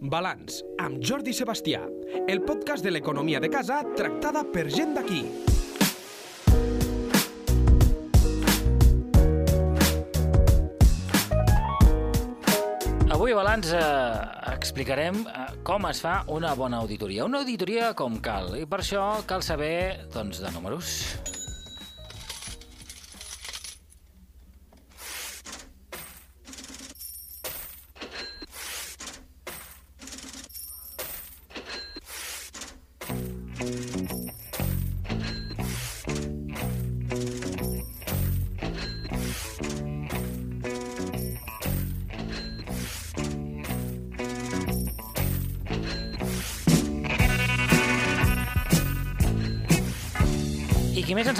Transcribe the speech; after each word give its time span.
Balanç, 0.00 0.60
amb 0.82 1.02
Jordi 1.04 1.32
Sebastià, 1.36 1.82
el 2.28 2.42
podcast 2.46 2.84
de 2.84 2.92
l'economia 2.92 3.40
de 3.42 3.50
casa 3.52 3.82
tractada 3.96 4.42
per 4.52 4.66
gent 4.72 4.96
d'aquí. 4.96 5.22
Avui 13.16 13.32
a 13.32 13.38
Balanç 13.38 13.70
eh, 13.72 13.84
explicarem 14.52 15.22
eh, 15.24 15.46
com 15.64 15.88
es 15.88 16.02
fa 16.04 16.18
una 16.28 16.52
bona 16.58 16.82
auditoria. 16.84 17.24
Una 17.24 17.40
auditoria 17.40 17.94
com 17.96 18.20
cal, 18.20 18.52
i 18.60 18.66
per 18.68 18.82
això 18.82 19.06
cal 19.26 19.46
saber 19.46 20.06
doncs, 20.12 20.42
de 20.44 20.52
números. 20.52 20.92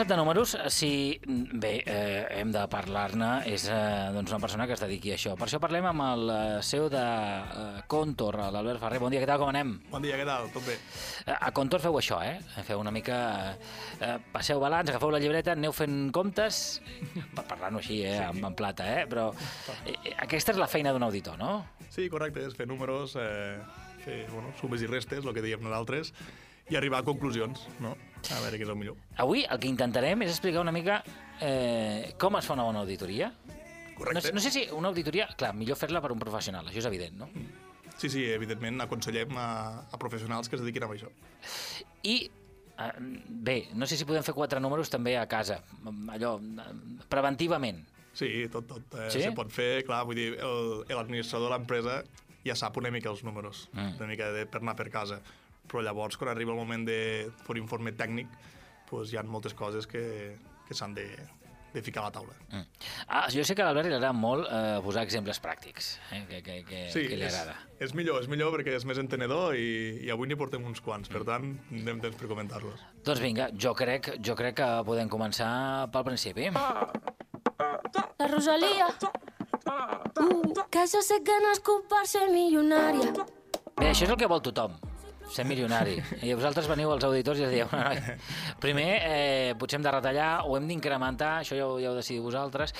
De 0.06 0.16
números, 0.16 0.56
si 0.68 1.20
bé, 1.26 1.82
eh, 1.84 2.26
hem 2.38 2.52
de 2.54 2.60
parlar-ne, 2.70 3.40
és 3.50 3.64
eh, 3.66 4.10
doncs 4.14 4.30
una 4.30 4.38
persona 4.38 4.66
que 4.68 4.76
es 4.76 4.82
dediqui 4.82 5.10
a 5.10 5.16
això. 5.16 5.32
Per 5.34 5.48
això 5.48 5.58
parlem 5.58 5.88
amb 5.90 6.04
el 6.04 6.30
eh, 6.30 6.36
CEO 6.62 6.86
de 6.92 7.00
eh, 7.02 7.80
Contor, 7.90 8.38
l'Albert 8.54 8.78
Ferrer. 8.84 9.00
Bon 9.02 9.10
dia, 9.10 9.18
què 9.24 9.26
tal, 9.26 9.40
com 9.42 9.50
anem? 9.50 9.72
Bon 9.90 10.04
dia, 10.04 10.14
què 10.20 10.28
tal? 10.28 10.46
Tot 10.54 10.62
bé? 10.68 10.76
Eh, 11.26 11.34
A 11.34 11.50
Contor 11.56 11.82
feu 11.82 11.98
això, 11.98 12.20
eh? 12.22 12.38
Feu 12.68 12.78
una 12.84 12.94
mica... 12.94 13.18
Eh, 13.98 14.14
passeu 14.30 14.62
balanç, 14.62 14.94
agafeu 14.94 15.10
la 15.10 15.18
llibreta, 15.18 15.56
aneu 15.58 15.74
fent 15.74 15.98
comptes, 16.14 16.62
per 17.34 17.42
parlar-ho 17.50 17.82
així, 17.82 18.04
eh? 18.06 18.14
Sí. 18.20 18.24
En, 18.30 18.46
en 18.46 18.58
plata, 18.62 18.86
eh? 19.00 19.04
Però 19.10 19.32
eh, 19.90 19.98
aquesta 20.22 20.54
és 20.54 20.62
la 20.62 20.70
feina 20.70 20.94
d'un 20.94 21.08
auditor, 21.08 21.34
no? 21.42 21.64
Sí, 21.90 22.06
correcte, 22.12 22.46
és 22.46 22.54
fer 22.54 22.70
números, 22.70 23.18
eh, 23.18 23.58
fer 24.06 24.22
bueno, 24.30 24.54
sumes 24.62 24.86
i 24.86 24.92
restes, 24.92 25.26
el 25.26 25.34
que 25.34 25.42
diem 25.42 25.66
nosaltres, 25.66 26.14
i 26.70 26.78
arribar 26.78 27.02
a 27.02 27.06
conclusions, 27.06 27.66
no? 27.82 27.96
A 28.34 28.40
veure 28.40 28.58
què 28.58 28.62
és 28.66 28.68
el 28.72 28.76
millor. 28.76 28.96
Avui 29.22 29.44
el 29.48 29.58
que 29.62 29.68
intentarem 29.68 30.22
és 30.26 30.30
explicar 30.32 30.60
una 30.64 30.72
mica 30.72 31.02
eh, 31.40 32.14
com 32.18 32.36
es 32.40 32.46
fa 32.48 32.54
una 32.56 32.64
bona 32.66 32.80
auditoria. 32.80 33.28
No, 33.30 33.94
Correcte. 33.98 34.28
sé- 34.28 34.32
no 34.34 34.40
sé 34.40 34.50
si 34.50 34.66
una 34.72 34.88
auditoria... 34.88 35.28
Clar, 35.36 35.54
millor 35.54 35.76
fer-la 35.80 36.00
per 36.04 36.10
un 36.12 36.18
professional, 36.18 36.66
això 36.68 36.82
és 36.82 36.88
evident, 36.90 37.14
no? 37.16 37.28
Sí, 37.96 38.10
sí, 38.12 38.24
evidentment 38.28 38.80
aconsellem 38.84 39.30
a, 39.40 39.46
a 39.90 39.98
professionals 39.98 40.50
que 40.50 40.56
es 40.58 40.62
dediquin 40.62 40.84
a 40.84 40.88
això. 40.92 41.08
I, 42.04 42.16
eh, 42.76 42.90
bé, 43.00 43.68
no 43.74 43.86
sé 43.88 43.96
si 43.96 44.04
podem 44.04 44.22
fer 44.26 44.34
quatre 44.36 44.60
números 44.60 44.90
també 44.92 45.14
a 45.16 45.24
casa, 45.26 45.62
allò, 46.12 46.34
preventivament. 47.08 47.84
Sí, 48.16 48.46
tot, 48.52 48.66
tot. 48.68 48.94
Eh, 49.00 49.10
Sí? 49.12 49.22
Se 49.22 49.32
pot 49.36 49.50
fer, 49.52 49.84
clar, 49.84 50.04
vull 50.08 50.16
dir, 50.16 50.34
el- 50.40 50.84
l'administrador 50.88 51.50
de 51.50 51.56
l'empresa 51.56 52.02
ja 52.44 52.54
sap 52.54 52.76
una 52.76 52.90
mica 52.90 53.10
els 53.10 53.24
números, 53.24 53.68
Mm. 53.72 53.96
una 53.96 54.06
mica 54.06 54.30
de, 54.32 54.46
per 54.46 54.60
anar 54.62 54.76
per 54.76 54.90
casa. 54.90 55.20
Però 55.66 55.82
llavors, 55.82 56.16
quan 56.16 56.30
arriba 56.30 56.52
el 56.54 56.60
moment 56.60 56.84
de 56.86 56.98
fer 57.46 57.58
informe 57.58 57.92
tècnic, 57.96 58.30
doncs 58.90 59.12
hi 59.12 59.18
ha 59.18 59.24
moltes 59.26 59.54
coses 59.54 59.86
que, 59.90 60.36
que 60.68 60.74
s'han 60.78 60.94
de, 60.94 61.06
de 61.74 61.82
ficar 61.82 62.04
a 62.04 62.06
la 62.06 62.12
taula. 62.14 62.32
Mm. 62.52 62.62
Ah, 63.08 63.26
jo 63.32 63.42
sé 63.44 63.54
que 63.54 63.64
a 63.64 63.66
l'Albert 63.68 63.90
li 63.90 63.96
agrada 63.96 64.14
molt 64.16 64.46
eh, 64.48 64.78
posar 64.84 65.02
exemples 65.04 65.40
pràctics, 65.42 65.90
eh, 66.14 66.22
que, 66.30 66.40
que, 66.46 66.54
que, 66.68 66.84
Sí, 66.94 67.02
que 67.10 67.18
li 67.18 67.26
és, 67.26 67.34
agrada. 67.34 67.56
és 67.82 67.92
millor, 67.98 68.22
és 68.22 68.30
millor 68.32 68.54
perquè 68.54 68.76
és 68.78 68.86
més 68.88 69.00
entenedor 69.02 69.58
i, 69.58 69.66
i 70.06 70.12
avui 70.14 70.30
n'hi 70.30 70.38
portem 70.38 70.64
uns 70.64 70.80
quants, 70.80 71.10
per 71.12 71.24
tant, 71.28 71.52
tindrem 71.68 72.00
temps 72.04 72.16
per 72.16 72.30
comentar-los. 72.30 72.86
Doncs 73.04 73.20
vinga, 73.24 73.50
jo 73.52 73.74
crec, 73.76 74.14
jo 74.24 74.38
crec 74.38 74.56
que 74.62 74.70
podem 74.88 75.10
començar 75.12 75.50
pel 75.92 76.06
principi. 76.08 76.48
La 78.16 78.26
Rosalía. 78.30 78.88
Uh, 79.66 80.64
que 80.70 80.86
yo 80.86 81.02
sé 81.02 81.22
que 81.24 81.34
no 81.42 81.50
es 81.52 81.60
culpar 81.60 82.06
ser 82.06 82.30
millonaria. 82.30 83.12
Bé, 83.76 83.90
això 83.90 84.06
és 84.06 84.10
el 84.12 84.16
que 84.16 84.28
vol 84.30 84.40
tothom, 84.40 84.72
ser 85.32 85.44
milionari. 85.46 85.96
I 86.22 86.34
vosaltres 86.34 86.68
veniu 86.70 86.90
als 86.92 87.04
auditors 87.04 87.40
i 87.40 87.46
us 87.46 87.52
dieu, 87.52 87.68
"Noi, 87.72 88.00
primer, 88.60 88.90
eh, 89.02 89.54
potser 89.58 89.78
hem 89.78 89.82
de 89.82 89.92
retallar 89.92 90.30
o 90.46 90.56
hem 90.56 90.68
d'incrementar, 90.68 91.40
això 91.42 91.56
ja 91.56 91.66
ho, 91.66 91.78
ja 91.80 91.90
ho 91.90 91.94
decidiu 91.94 92.22
vosaltres. 92.22 92.74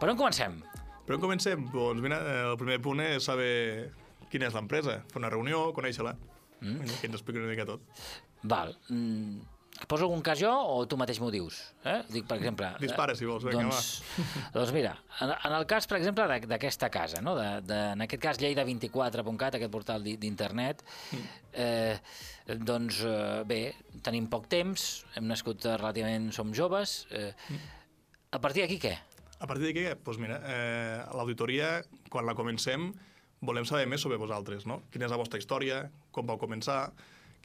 Per 0.00 0.10
on 0.10 0.16
comencem? 0.16 0.62
Però 1.06 1.14
on 1.14 1.20
comencem? 1.20 1.68
Doncs 1.72 2.02
mira, 2.02 2.18
eh, 2.18 2.50
el 2.50 2.56
primer 2.56 2.80
punt 2.82 3.00
és 3.00 3.24
saber 3.24 3.92
quina 4.30 4.48
és 4.48 4.54
l'empresa, 4.54 5.02
fer 5.06 5.20
una 5.22 5.30
reunió, 5.30 5.72
conèixer-la, 5.72 6.16
mm. 6.60 7.00
que 7.00 7.06
ens 7.06 7.14
expliqui 7.14 7.38
una 7.38 7.48
mica 7.48 7.64
tot. 7.64 7.80
Val. 8.42 8.76
Mm, 8.88 9.40
poso 9.84 10.06
algun 10.06 10.22
cas 10.24 10.38
jo 10.40 10.48
o 10.50 10.78
tu 10.88 10.96
mateix 10.96 11.18
m'ho 11.20 11.28
dius? 11.30 11.58
Eh? 11.84 11.98
Dic, 12.08 12.24
per 12.28 12.38
exemple... 12.40 12.70
Dispara, 12.84 13.14
si 13.18 13.26
vols, 13.28 13.44
vinga, 13.44 13.66
doncs, 13.66 14.02
doncs 14.56 14.72
mira, 14.72 14.94
en, 15.20 15.34
en 15.36 15.56
el 15.58 15.66
cas, 15.68 15.86
per 15.90 15.98
exemple, 16.00 16.24
de- 16.32 16.48
d'aquesta 16.48 16.88
casa, 16.94 17.20
no? 17.24 17.34
de, 17.36 17.48
de, 17.68 17.80
en 17.92 18.04
aquest 18.06 18.22
cas 18.22 18.40
lleida24.cat, 18.40 19.58
aquest 19.58 19.72
portal 19.74 20.02
di- 20.06 20.16
d'internet, 20.22 20.80
eh, 21.52 21.98
doncs 22.46 23.02
eh, 23.04 23.42
bé, 23.48 23.60
tenim 24.06 24.30
poc 24.32 24.48
temps, 24.52 24.86
hem 25.18 25.26
nascut 25.28 25.66
relativament, 25.76 26.30
som 26.32 26.54
joves, 26.56 27.02
eh, 27.10 27.32
a 28.32 28.40
partir 28.40 28.64
d'aquí 28.64 28.80
què? 28.86 28.94
A 29.36 29.44
partir 29.50 29.68
d'aquí, 29.68 29.84
doncs 30.06 30.18
mira, 30.22 30.40
eh, 30.48 31.02
l'auditoria, 31.16 31.82
quan 32.08 32.24
la 32.24 32.34
comencem, 32.38 32.88
volem 33.44 33.66
saber 33.68 33.84
més 33.90 34.00
sobre 34.00 34.16
vosaltres, 34.16 34.64
no? 34.64 34.80
Quina 34.90 35.04
és 35.04 35.12
la 35.12 35.18
vostra 35.20 35.38
història, 35.38 35.82
com 36.10 36.24
vau 36.26 36.38
començar, 36.40 36.86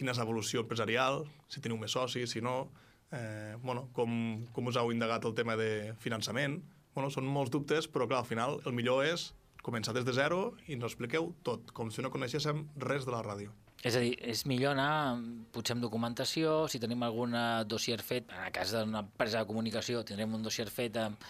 quina 0.01 0.15
és 0.15 0.21
l'evolució 0.21 0.65
empresarial, 0.65 1.21
si 1.47 1.61
teniu 1.61 1.77
més 1.77 1.93
socis, 1.93 2.33
si 2.33 2.41
no, 2.41 2.71
eh, 3.13 3.55
bueno, 3.61 3.87
com, 3.93 4.11
com 4.55 4.71
us 4.71 4.79
heu 4.81 4.89
indagat 4.93 5.27
el 5.29 5.35
tema 5.37 5.57
de 5.59 5.93
finançament. 6.01 6.57
Bueno, 6.95 7.11
són 7.13 7.29
molts 7.29 7.53
dubtes, 7.53 7.87
però 7.87 8.07
clar, 8.09 8.23
al 8.25 8.29
final 8.29 8.57
el 8.65 8.75
millor 8.75 9.05
és 9.05 9.29
començar 9.61 9.93
des 9.93 10.07
de 10.07 10.15
zero 10.17 10.55
i 10.65 10.73
ens 10.73 10.87
expliqueu 10.87 11.29
tot, 11.45 11.69
com 11.77 11.91
si 11.93 12.01
no 12.01 12.09
coneixéssim 12.09 12.65
res 12.81 13.05
de 13.05 13.13
la 13.13 13.21
ràdio. 13.21 13.53
És 13.85 13.95
a 13.97 14.01
dir, 14.01 14.15
és 14.29 14.43
millor 14.49 14.75
anar 14.75 15.17
potser 15.53 15.75
amb 15.75 15.85
documentació, 15.85 16.65
si 16.69 16.81
tenim 16.81 17.01
algun 17.05 17.37
eh, 17.37 17.45
dossier 17.69 18.01
fet, 18.05 18.29
en 18.33 18.49
el 18.49 18.51
cas 18.53 18.73
d'una 18.73 19.05
empresa 19.05 19.41
de 19.41 19.49
comunicació 19.49 20.03
tindrem 20.05 20.37
un 20.37 20.45
dossier 20.45 20.67
fet 20.69 20.97
amb, 21.01 21.21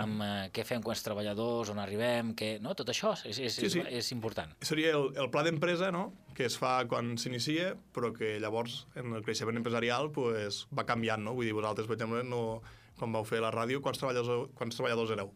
amb 0.00 0.22
eh, 0.24 0.28
què 0.54 0.64
fem 0.64 0.80
quants 0.84 1.02
treballadors, 1.04 1.68
on 1.72 1.80
arribem, 1.82 2.32
què... 2.38 2.54
No? 2.64 2.72
Tot 2.78 2.88
això 2.88 3.12
és, 3.28 3.38
és, 3.38 3.58
Sí, 3.58 3.68
sí. 3.68 3.82
és, 3.82 3.90
és 4.00 4.12
important. 4.16 4.54
Seria 4.64 4.94
el, 4.96 5.10
el 5.20 5.28
pla 5.34 5.42
d'empresa, 5.44 5.90
no?, 5.92 6.12
que 6.32 6.46
es 6.48 6.56
fa 6.56 6.78
quan 6.88 7.18
s'inicia, 7.20 7.74
però 7.92 8.08
que 8.16 8.38
llavors 8.40 8.86
en 8.96 9.12
el 9.12 9.24
creixement 9.26 9.58
empresarial 9.60 10.08
pues, 10.14 10.62
va 10.72 10.86
canviant, 10.88 11.20
no? 11.26 11.34
Vull 11.36 11.50
dir, 11.50 11.52
vosaltres, 11.52 11.86
per 11.90 11.98
exemple, 11.98 12.22
no, 12.24 12.62
quan 12.98 13.12
vau 13.12 13.24
fer 13.28 13.42
la 13.44 13.50
ràdio, 13.52 13.82
quants 13.84 14.00
treballadors, 14.00 14.48
quants 14.56 14.78
treballadors 14.80 15.12
éreu? 15.12 15.32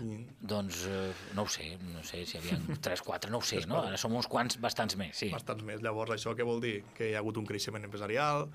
I, 0.00 0.20
Doncs 0.40 0.84
eh, 0.88 1.10
no 1.36 1.42
ho 1.44 1.50
sé, 1.50 1.74
no 1.90 2.00
sé 2.06 2.22
si 2.24 2.38
hi 2.38 2.40
havia 2.40 2.60
3, 2.86 3.02
4, 3.04 3.30
no 3.34 3.42
ho 3.42 3.44
sé, 3.44 3.58
no? 3.68 3.82
Ara 3.90 3.98
som 4.00 4.14
uns 4.16 4.30
quants 4.30 4.56
bastants 4.62 4.94
més, 4.96 5.18
sí. 5.18 5.28
bastants 5.34 5.66
més. 5.66 5.82
Llavors, 5.84 6.14
això 6.14 6.32
què 6.38 6.46
vol 6.46 6.62
dir? 6.62 6.78
Que 6.96 7.10
hi 7.10 7.16
ha 7.16 7.24
hagut 7.24 7.36
un 7.42 7.48
creixement 7.50 7.84
empresarial, 7.84 8.46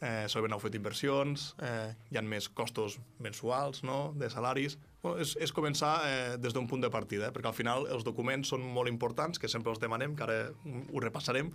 eh, 0.00 0.24
s'han 0.28 0.58
fet 0.60 0.74
inversions, 0.74 1.52
eh, 1.62 1.94
hi 2.10 2.18
ha 2.18 2.22
més 2.22 2.48
costos 2.48 2.98
mensuals, 3.20 3.84
no?, 3.84 4.12
de 4.16 4.30
salaris... 4.30 4.78
Bueno, 5.04 5.20
és, 5.20 5.34
és 5.36 5.52
començar 5.52 5.98
eh, 6.08 6.36
des 6.40 6.54
d'un 6.56 6.64
punt 6.64 6.80
de 6.80 6.88
partida, 6.88 7.28
eh, 7.28 7.32
perquè 7.34 7.50
al 7.50 7.56
final 7.56 7.84
els 7.92 8.06
documents 8.06 8.48
són 8.48 8.62
molt 8.64 8.88
importants, 8.88 9.38
que 9.38 9.50
sempre 9.52 9.74
els 9.74 9.82
demanem, 9.82 10.14
que 10.16 10.24
ara 10.24 10.38
ho 10.64 11.02
repassarem, 11.04 11.50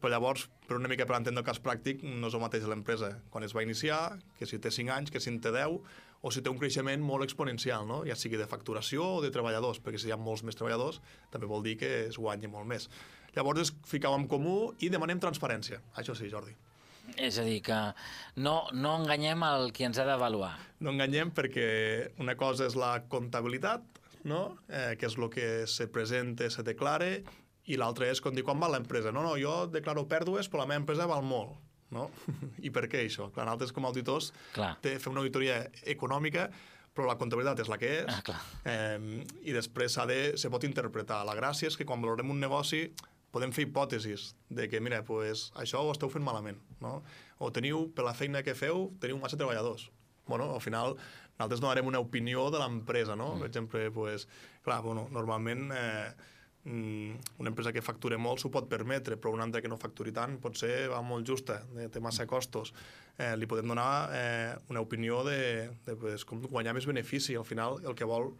però 0.00 0.14
llavors, 0.14 0.46
per 0.66 0.76
una 0.76 0.88
mica 0.88 1.06
per 1.08 1.16
entendre 1.16 1.42
el 1.42 1.46
cas 1.46 1.60
pràctic, 1.60 2.04
no 2.04 2.28
és 2.28 2.36
el 2.36 2.40
mateix 2.40 2.64
l'empresa 2.68 3.10
quan 3.32 3.44
es 3.44 3.56
va 3.56 3.64
iniciar, 3.64 4.18
que 4.38 4.48
si 4.48 4.60
té 4.60 4.72
5 4.72 4.92
anys, 4.96 5.12
que 5.12 5.20
si 5.20 5.32
en 5.32 5.40
té 5.44 5.52
10, 5.52 5.76
o 6.20 6.32
si 6.32 6.40
té 6.44 6.52
un 6.52 6.60
creixement 6.60 7.04
molt 7.04 7.24
exponencial, 7.24 7.86
no? 7.88 8.02
ja 8.08 8.16
sigui 8.16 8.40
de 8.40 8.48
facturació 8.48 9.04
o 9.18 9.20
de 9.24 9.32
treballadors, 9.32 9.80
perquè 9.84 10.00
si 10.00 10.08
hi 10.08 10.16
ha 10.16 10.20
molts 10.20 10.44
més 10.44 10.56
treballadors, 10.56 11.00
també 11.32 11.48
vol 11.48 11.64
dir 11.64 11.76
que 11.80 11.92
es 12.08 12.20
guanya 12.20 12.48
molt 12.52 12.68
més. 12.68 12.88
Llavors 13.36 13.74
ficau 13.86 14.16
en 14.16 14.26
comú 14.28 14.74
i 14.80 14.90
demanem 14.92 15.20
transparència. 15.22 15.80
Això 16.00 16.16
sí, 16.16 16.32
Jordi. 16.32 16.56
És 17.16 17.38
a 17.38 17.44
dir, 17.46 17.60
que 17.66 17.78
no, 18.36 18.66
no 18.72 18.96
enganyem 19.00 19.42
el 19.48 19.72
qui 19.76 19.84
ens 19.88 19.98
ha 19.98 20.04
d'avaluar. 20.08 20.52
No 20.80 20.90
enganyem 20.94 21.30
perquè 21.36 22.12
una 22.22 22.36
cosa 22.40 22.66
és 22.70 22.76
la 22.78 22.94
comptabilitat, 23.12 23.82
no? 24.24 24.56
eh, 24.68 24.96
que 25.00 25.06
és 25.08 25.16
el 25.18 25.28
que 25.32 25.48
se 25.70 25.88
presenta, 25.88 26.48
se 26.50 26.62
declara, 26.66 27.10
i 27.70 27.76
l'altra 27.78 28.08
és 28.10 28.20
com 28.24 28.34
dir 28.34 28.42
quan 28.46 28.58
val 28.60 28.72
l'empresa. 28.74 29.12
No, 29.12 29.22
no, 29.22 29.36
jo 29.40 29.66
declaro 29.70 30.06
pèrdues, 30.10 30.48
però 30.50 30.64
la 30.64 30.70
meva 30.72 30.80
empresa 30.84 31.06
val 31.10 31.22
molt. 31.22 31.58
No? 31.90 32.08
I 32.66 32.70
per 32.70 32.84
què 32.86 33.00
això? 33.04 33.30
Clar, 33.34 33.46
nosaltres 33.48 33.72
com 33.74 33.84
a 33.84 33.88
auditors 33.90 34.30
Clar. 34.54 34.76
té, 34.82 34.92
fem 35.02 35.10
una 35.16 35.24
auditoria 35.24 35.64
econòmica, 35.90 36.44
però 36.94 37.06
la 37.08 37.16
comptabilitat 37.18 37.60
és 37.64 37.68
la 37.70 37.78
que 37.78 37.90
és, 38.00 38.06
Ah, 38.10 38.20
clar. 38.26 38.38
eh, 38.66 39.24
i 39.46 39.54
després 39.54 39.96
de, 40.06 40.18
se 40.38 40.50
pot 40.50 40.62
interpretar. 40.66 41.24
La 41.26 41.34
gràcia 41.38 41.66
és 41.70 41.76
que 41.78 41.86
quan 41.86 42.02
valorem 42.02 42.30
un 42.30 42.38
negoci 42.42 42.84
podem 43.30 43.52
fer 43.54 43.66
hipòtesis 43.68 44.34
de 44.50 44.68
que, 44.68 44.80
mira, 44.80 45.02
pues, 45.06 45.50
això 45.54 45.84
ho 45.86 45.92
esteu 45.92 46.10
fent 46.10 46.24
malament, 46.26 46.58
no? 46.82 47.02
O 47.38 47.50
teniu, 47.54 47.88
per 47.94 48.04
la 48.04 48.14
feina 48.14 48.42
que 48.42 48.54
feu, 48.58 48.88
teniu 49.00 49.18
massa 49.22 49.38
treballadors. 49.38 49.88
Bueno, 50.26 50.52
al 50.54 50.60
final, 50.60 50.96
nosaltres 51.38 51.60
donarem 51.62 51.86
una 51.86 51.98
opinió 52.02 52.50
de 52.50 52.58
l'empresa, 52.58 53.16
no? 53.16 53.34
Mm. 53.36 53.38
Per 53.40 53.48
exemple, 53.48 53.90
pues, 53.90 54.26
clar, 54.64 54.80
bueno, 54.82 55.08
normalment 55.10 55.70
eh, 55.72 56.12
mm, 56.64 57.14
una 57.38 57.48
empresa 57.50 57.72
que 57.72 57.82
factura 57.82 58.18
molt 58.18 58.42
s'ho 58.42 58.50
pot 58.52 58.68
permetre, 58.68 59.16
però 59.16 59.32
una 59.32 59.46
altra 59.46 59.62
que 59.62 59.70
no 59.70 59.78
facturi 59.80 60.12
tant 60.12 60.36
potser 60.42 60.88
va 60.92 61.00
molt 61.02 61.26
justa, 61.26 61.62
eh, 61.78 61.88
té 61.88 62.00
massa 62.02 62.26
costos. 62.26 62.74
Eh, 63.16 63.34
li 63.36 63.46
podem 63.46 63.68
donar 63.68 64.10
eh, 64.12 64.54
una 64.70 64.80
opinió 64.82 65.22
de, 65.24 65.70
de 65.86 65.96
pues, 65.96 66.24
com 66.24 66.42
guanyar 66.50 66.74
més 66.76 66.86
benefici. 66.86 67.34
Al 67.36 67.44
final, 67.48 67.78
el 67.86 67.94
que 67.94 68.04
vol 68.04 68.32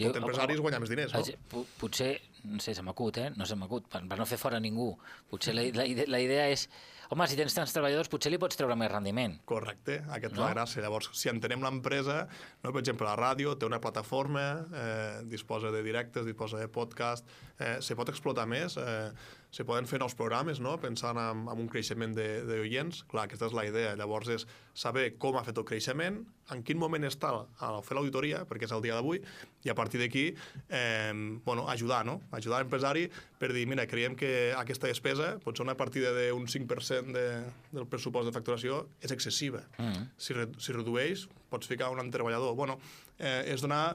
Jo- 0.00 0.10
empresari 0.16 0.54
és 0.56 0.60
guanyar 0.60 0.80
més 0.82 0.90
diners, 0.90 1.12
no? 1.14 1.20
Potser- 1.22 1.38
po- 1.50 1.66
Potser, 1.78 2.12
no 2.44 2.60
sé, 2.60 2.74
se 2.76 2.82
m'acut, 2.84 3.18
eh? 3.18 3.30
No 3.36 3.46
se 3.48 3.56
m'acut, 3.56 3.86
per, 3.90 4.02
per 4.08 4.18
no 4.20 4.26
fer 4.28 4.38
fora 4.38 4.60
ningú. 4.60 4.90
Potser 5.30 5.54
la, 5.56 5.64
la, 5.74 5.86
la 6.06 6.20
idea 6.20 6.48
és, 6.52 6.66
home, 7.10 7.26
si 7.30 7.36
tens 7.38 7.54
tants 7.56 7.72
treballadors, 7.74 8.10
potser 8.12 8.32
li 8.32 8.38
pots 8.42 8.56
treure 8.58 8.76
més 8.76 8.90
rendiment. 8.92 9.36
Correcte, 9.48 10.00
aquesta 10.08 10.34
és 10.34 10.40
No? 10.40 10.44
la 10.46 10.54
gràcia. 10.54 10.82
Llavors, 10.84 11.10
si 11.16 11.30
entenem 11.32 11.62
l'empresa, 11.64 12.24
no? 12.62 12.70
per 12.72 12.82
exemple, 12.82 13.06
la 13.08 13.16
ràdio 13.16 13.56
té 13.58 13.66
una 13.68 13.80
plataforma, 13.80 14.44
eh, 14.72 15.22
disposa 15.30 15.70
de 15.74 15.82
directes, 15.86 16.26
disposa 16.26 16.58
de 16.60 16.68
podcast, 16.68 17.26
eh, 17.58 17.76
se 17.80 17.96
pot 17.96 18.08
explotar 18.12 18.46
més, 18.50 18.76
eh, 18.76 19.10
se 19.54 19.62
poden 19.62 19.86
fer 19.86 20.00
nous 20.02 20.16
programes, 20.18 20.58
no? 20.58 20.74
pensant 20.82 21.18
en, 21.20 21.44
en 21.46 21.60
un 21.62 21.68
creixement 21.70 22.14
de- 22.16 22.42
d'oients. 22.48 23.04
Clar, 23.10 23.28
aquesta 23.28 23.46
és 23.46 23.54
la 23.54 23.62
idea. 23.68 23.92
Llavors 23.94 24.30
és 24.34 24.46
saber 24.74 25.12
com 25.22 25.36
ha 25.38 25.44
fet 25.46 25.60
el 25.60 25.66
creixement, 25.68 26.16
en 26.50 26.64
quin 26.66 26.80
moment 26.80 27.06
està 27.06 27.30
al 27.62 27.78
fer 27.86 27.94
l'auditoria, 27.94 28.42
perquè 28.50 28.66
és 28.66 28.74
el 28.74 28.82
dia 28.82 28.96
d'avui, 28.98 29.20
i 29.64 29.70
a 29.70 29.76
partir 29.78 30.00
d'aquí 30.02 30.24
eh, 30.68 31.12
bueno, 31.46 31.68
ajudar, 31.70 32.02
no? 32.04 32.18
ajudar 32.34 32.64
l'empresari 32.64 33.06
per 33.38 33.52
dir, 33.54 33.62
mira, 33.70 33.86
creiem 33.86 34.16
que 34.18 34.50
aquesta 34.58 34.90
despesa, 34.90 35.36
pot 35.44 35.56
ser 35.56 35.64
una 35.64 35.76
partida 35.78 36.10
d'un 36.16 36.48
5% 36.50 37.14
de, 37.14 37.24
del 37.70 37.86
pressupost 37.86 38.26
de 38.26 38.34
facturació, 38.34 38.82
és 39.04 39.14
excessiva. 39.14 39.62
Mm. 39.78 40.10
Si, 40.18 40.34
re, 40.34 40.48
si 40.58 40.74
redueix, 40.74 41.28
pots 41.52 41.70
ficar 41.70 41.92
un 41.94 42.10
treballador. 42.10 42.56
Bueno, 42.58 42.80
eh, 43.18 43.52
és 43.54 43.62
donar 43.62 43.94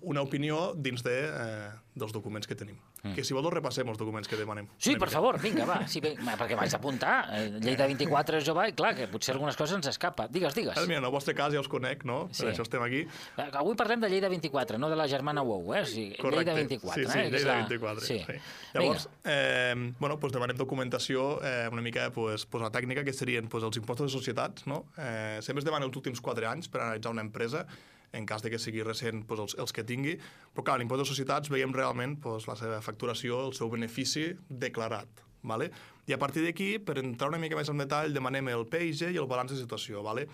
una 0.00 0.22
opinió 0.22 0.72
dins 0.74 1.02
de, 1.04 1.16
eh, 1.28 1.70
dels 1.94 2.12
documents 2.12 2.46
que 2.48 2.54
tenim. 2.56 2.76
Mm. 3.02 3.12
Que 3.14 3.22
si 3.24 3.34
vols 3.36 3.52
repassem 3.52 3.86
els 3.88 3.98
documents 4.00 4.26
que 4.28 4.36
demanem. 4.36 4.66
Sí, 4.78 4.94
per 4.96 5.06
mica. 5.06 5.12
favor, 5.12 5.38
vinga, 5.40 5.66
va. 5.68 5.76
Sí, 5.88 6.00
vinga, 6.00 6.34
perquè 6.40 6.56
vaig 6.56 6.72
apuntar. 6.74 7.28
Eh, 7.36 7.50
Llei 7.60 7.76
de 7.76 7.86
24 7.86 8.38
és 8.38 8.44
jove 8.46 8.64
i 8.68 8.72
clar, 8.72 8.94
que 8.96 9.06
potser 9.12 9.34
algunes 9.34 9.56
coses 9.56 9.76
ens 9.76 9.86
escapa. 9.92 10.26
Digues, 10.28 10.54
digues. 10.54 10.76
Ah, 10.76 10.84
Mira, 10.88 10.98
en 10.98 11.04
el 11.04 11.10
vostre 11.12 11.34
cas 11.34 11.52
ja 11.52 11.60
us 11.60 11.68
conec, 11.68 12.04
no? 12.08 12.28
Sí. 12.32 12.42
Per 12.44 12.54
això 12.54 12.62
estem 12.64 12.82
aquí. 12.82 13.02
Eh, 13.36 13.48
Avui 13.52 13.76
parlem 13.76 14.00
de 14.00 14.08
llei 14.08 14.20
de 14.24 14.28
24, 14.32 14.78
no 14.78 14.88
de 14.90 14.96
la 14.96 15.06
germana 15.08 15.42
Wow, 15.42 15.74
eh? 15.74 15.82
O 15.82 15.86
sigui, 15.86 16.16
llei 16.16 16.44
de 16.44 16.54
24, 16.54 17.02
sí, 17.04 17.10
sí, 17.12 17.18
eh? 17.18 17.22
llei 17.22 17.30
que 17.30 17.36
és 17.36 17.44
de 17.44 17.48
la- 17.48 17.56
24. 17.66 18.00
Sí. 18.00 18.18
Sí. 18.26 18.32
Llavors, 18.74 19.08
eh, 19.24 19.92
bueno, 20.00 20.18
pues 20.18 20.32
demanem 20.32 20.56
documentació 20.56 21.40
eh, 21.44 21.68
una 21.70 21.82
mica 21.82 22.10
pues, 22.10 22.46
pues 22.46 22.62
la 22.62 22.70
tècnica, 22.72 23.04
que 23.04 23.12
serien 23.12 23.46
pues, 23.48 23.62
els 23.62 23.76
impostos 23.76 24.10
de 24.10 24.18
societats. 24.18 24.66
No? 24.66 24.86
Eh, 24.96 25.38
sempre 25.42 25.60
es 25.60 25.64
demana 25.64 25.84
els 25.86 25.94
últims 25.96 26.20
4 26.20 26.48
anys 26.48 26.68
per 26.68 26.80
analitzar 26.82 27.12
una 27.12 27.22
empresa, 27.22 27.66
en 28.16 28.26
cas 28.26 28.42
de 28.42 28.50
que 28.52 28.60
sigui 28.62 28.82
recent 28.86 29.24
pues, 29.28 29.42
els, 29.44 29.56
els 29.60 29.76
que 29.76 29.84
tingui. 29.86 30.16
Però, 30.54 30.64
clar, 30.66 30.80
l'impost 30.80 31.04
de 31.04 31.08
societats 31.12 31.52
veiem 31.52 31.74
realment 31.76 32.18
pues, 32.22 32.48
la 32.50 32.56
seva 32.58 32.80
facturació, 32.84 33.44
el 33.46 33.56
seu 33.58 33.70
benefici 33.72 34.30
declarat. 34.48 35.24
Vale? 35.46 35.70
I 36.10 36.14
a 36.14 36.18
partir 36.18 36.42
d'aquí, 36.42 36.76
per 36.82 36.98
entrar 36.98 37.30
una 37.30 37.38
mica 37.38 37.58
més 37.58 37.70
en 37.70 37.78
detall, 37.78 38.14
demanem 38.14 38.48
el 38.50 38.66
PIG 38.70 39.12
i 39.12 39.18
el 39.20 39.28
balanç 39.30 39.54
de 39.54 39.60
situació. 39.60 40.02
Vale? 40.02 40.26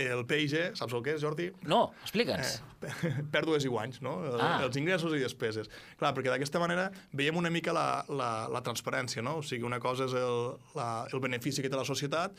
El 0.00 0.24
PIG, 0.26 0.74
saps 0.74 0.94
el 0.96 1.02
que 1.06 1.12
és, 1.14 1.20
Jordi? 1.22 1.46
No, 1.70 1.92
explica'ns. 2.02 2.56
Eh, 2.82 3.12
pèrdues 3.34 3.66
i 3.66 3.70
guanys, 3.70 4.00
no? 4.02 4.16
Ah. 4.34 4.56
Els 4.64 4.78
ingressos 4.80 5.14
i 5.14 5.22
despeses. 5.22 5.70
Clar, 6.00 6.10
perquè 6.16 6.32
d'aquesta 6.32 6.62
manera 6.62 6.88
veiem 7.14 7.38
una 7.38 7.52
mica 7.54 7.74
la, 7.76 7.86
la, 8.10 8.30
la 8.50 8.62
transparència, 8.66 9.22
no? 9.22 9.38
O 9.38 9.46
sigui, 9.46 9.62
una 9.68 9.78
cosa 9.82 10.08
és 10.08 10.16
el, 10.18 10.40
la, 10.74 10.88
el 11.12 11.22
benefici 11.22 11.62
que 11.62 11.70
té 11.70 11.78
la 11.78 11.86
societat 11.86 12.34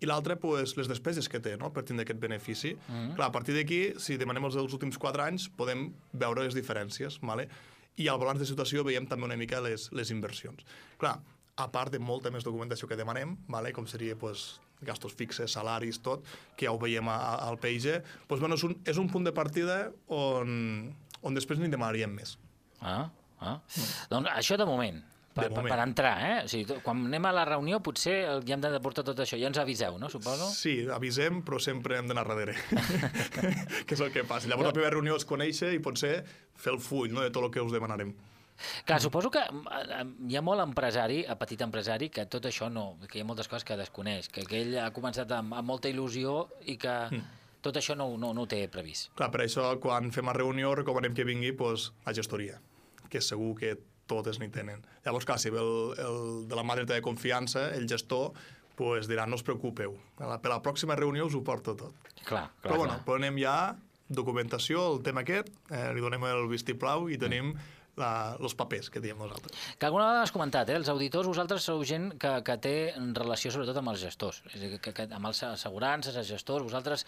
i 0.00 0.06
l'altra, 0.06 0.36
pues, 0.36 0.76
les 0.76 0.88
despeses 0.90 1.28
que 1.28 1.40
té 1.40 1.54
no? 1.56 1.70
per 1.72 1.84
tindre 1.88 2.04
aquest 2.04 2.20
benefici. 2.20 2.74
Mm 2.74 2.94
-hmm. 2.94 3.14
Clar, 3.16 3.28
a 3.28 3.32
partir 3.32 3.54
d'aquí, 3.54 3.94
si 3.98 4.16
demanem 4.16 4.44
els 4.44 4.54
dels 4.54 4.72
últims 4.72 4.98
4 4.98 5.22
anys, 5.22 5.48
podem 5.48 5.92
veure 6.12 6.44
les 6.44 6.54
diferències, 6.54 7.18
¿vale? 7.20 7.48
i 7.96 8.08
al 8.08 8.18
balanç 8.18 8.40
de 8.40 8.46
situació 8.46 8.84
veiem 8.84 9.06
també 9.06 9.24
una 9.24 9.36
mica 9.36 9.60
les, 9.60 9.90
les 9.92 10.10
inversions. 10.10 10.64
Clar, 10.98 11.18
a 11.56 11.68
part 11.72 11.92
de 11.92 11.98
molta 11.98 12.30
més 12.30 12.44
documentació 12.44 12.88
que 12.88 12.96
demanem, 12.96 13.36
¿vale? 13.48 13.72
com 13.72 13.86
seria 13.86 14.16
pues, 14.16 14.60
gastos 14.82 15.14
fixes, 15.14 15.52
salaris, 15.52 16.00
tot, 16.04 16.24
que 16.56 16.66
ja 16.66 16.72
ho 16.72 16.78
veiem 16.78 17.08
a, 17.08 17.16
a, 17.16 17.34
al 17.48 17.58
PIG, 17.58 18.02
pues, 18.28 18.40
bueno, 18.40 18.54
és, 18.54 18.64
un, 18.64 18.76
és 18.84 18.98
un 19.00 19.08
punt 19.08 19.24
de 19.24 19.32
partida 19.32 19.92
on, 20.12 20.94
on 21.22 21.34
després 21.34 21.58
n'hi 21.58 21.72
demanaríem 21.72 22.12
més. 22.12 22.36
Ah, 22.80 23.08
ah. 23.40 23.60
Doncs 24.10 24.28
això 24.36 24.58
de 24.60 24.68
moment. 24.68 25.00
Per, 25.36 25.50
per, 25.52 25.66
per 25.68 25.78
entrar, 25.82 26.14
eh? 26.24 26.36
O 26.46 26.48
sigui, 26.48 26.78
quan 26.84 27.02
anem 27.10 27.26
a 27.28 27.32
la 27.36 27.42
reunió 27.44 27.82
potser 27.84 28.14
ja 28.46 28.56
hem 28.56 28.62
de 28.62 28.70
portar 28.84 29.04
tot 29.04 29.18
això. 29.20 29.36
Ja 29.36 29.50
ens 29.50 29.60
aviseu, 29.60 29.98
no? 30.00 30.08
Suposo? 30.12 30.48
Sí, 30.54 30.78
avisem, 30.92 31.42
però 31.44 31.60
sempre 31.60 31.98
hem 32.00 32.08
d'anar 32.08 32.24
darrere. 32.30 32.54
que 33.86 33.98
és 33.98 34.00
el 34.00 34.14
que 34.14 34.24
passa. 34.24 34.48
Llavors, 34.48 34.70
la 34.70 34.76
primera 34.76 34.94
reunió 34.96 35.18
és 35.20 35.28
conèixer 35.28 35.74
i 35.76 35.82
potser 35.84 36.14
fer 36.56 36.72
el 36.72 36.80
full 36.80 37.12
no, 37.12 37.20
de 37.26 37.34
tot 37.34 37.44
el 37.44 37.52
que 37.52 37.64
us 37.64 37.74
demanarem. 37.74 38.14
Clar, 38.88 39.00
suposo 39.04 39.30
que 39.30 39.42
eh, 39.44 40.04
hi 40.30 40.36
ha 40.38 40.42
molt 40.44 40.64
empresari, 40.64 41.18
a 41.28 41.36
petit 41.36 41.60
empresari, 41.66 42.08
que 42.12 42.24
tot 42.32 42.46
això 42.48 42.70
no, 42.72 42.94
que 43.04 43.18
hi 43.18 43.24
ha 43.24 43.28
moltes 43.28 43.50
coses 43.52 43.66
que 43.68 43.76
desconeix, 43.76 44.30
que, 44.32 44.46
que 44.48 44.62
ell 44.62 44.78
ha 44.80 44.88
començat 44.96 45.32
amb, 45.36 45.52
amb 45.58 45.68
molta 45.68 45.92
il·lusió 45.92 46.38
i 46.64 46.78
que 46.80 46.94
tot 47.66 47.76
això 47.76 47.96
no, 47.98 48.08
no, 48.20 48.32
no 48.36 48.46
ho 48.46 48.50
té 48.50 48.62
previst. 48.72 49.10
Clar, 49.18 49.28
per 49.34 49.44
això, 49.44 49.68
quan 49.82 50.08
fem 50.14 50.30
la 50.30 50.36
reunió, 50.36 50.72
recomanem 50.78 51.16
que 51.16 51.26
vingui 51.28 51.52
pues, 51.58 51.90
la 52.06 52.16
gestoria, 52.16 52.56
que 53.12 53.20
segur 53.20 53.52
que 53.60 53.74
totes 54.10 54.40
n'hi 54.40 54.50
tenen. 54.54 54.84
Llavors, 55.04 55.26
clar, 55.28 55.38
si 55.42 55.52
ve 55.54 55.62
el, 55.62 55.72
el 56.02 56.20
de 56.50 56.58
la 56.58 56.64
mà 56.66 56.78
dreta 56.78 56.94
de 56.94 57.04
confiança, 57.04 57.68
el 57.76 57.88
gestor, 57.90 58.32
pues, 58.76 59.08
dirà, 59.10 59.24
no 59.26 59.38
us 59.38 59.44
preocupeu, 59.46 59.96
a 60.20 60.34
la, 60.34 60.40
per 60.42 60.52
la 60.52 60.60
pròxima 60.64 60.98
reunió 60.98 61.26
us 61.26 61.34
ho 61.34 61.42
porto 61.44 61.74
tot. 61.78 62.12
Clar, 62.22 62.26
clar, 62.26 62.48
Però 62.62 62.76
bueno, 62.82 62.98
clar. 62.98 63.04
però 63.06 63.20
anem 63.20 63.40
ja, 63.40 63.56
documentació, 64.08 64.84
el 64.94 65.02
tema 65.06 65.24
aquest, 65.24 65.50
eh, 65.70 65.88
li 65.96 66.04
donem 66.04 66.28
el 66.28 66.46
vistiplau 66.50 67.08
i 67.10 67.18
tenim 67.18 67.54
la, 67.96 68.36
els 68.36 68.54
papers 68.56 68.90
que 68.92 69.00
diem 69.02 69.18
nosaltres. 69.18 69.56
Que 69.80 69.88
alguna 69.88 70.06
vegada 70.10 70.26
has 70.26 70.34
comentat, 70.34 70.70
eh? 70.70 70.76
els 70.78 70.90
auditors, 70.92 71.28
vosaltres 71.32 71.66
sou 71.66 71.82
gent 71.88 72.12
que, 72.20 72.32
que 72.46 72.58
té 72.62 72.76
relació 73.16 73.52
sobretot 73.54 73.80
amb 73.80 73.94
els 73.94 74.04
gestors, 74.04 74.42
és 74.52 74.58
a 74.58 74.62
dir, 74.62 74.80
que, 74.82 74.92
que, 74.96 75.08
amb 75.08 75.30
els 75.30 75.42
assegurances, 75.48 76.16
els 76.20 76.28
gestors, 76.28 76.66
vosaltres 76.66 77.06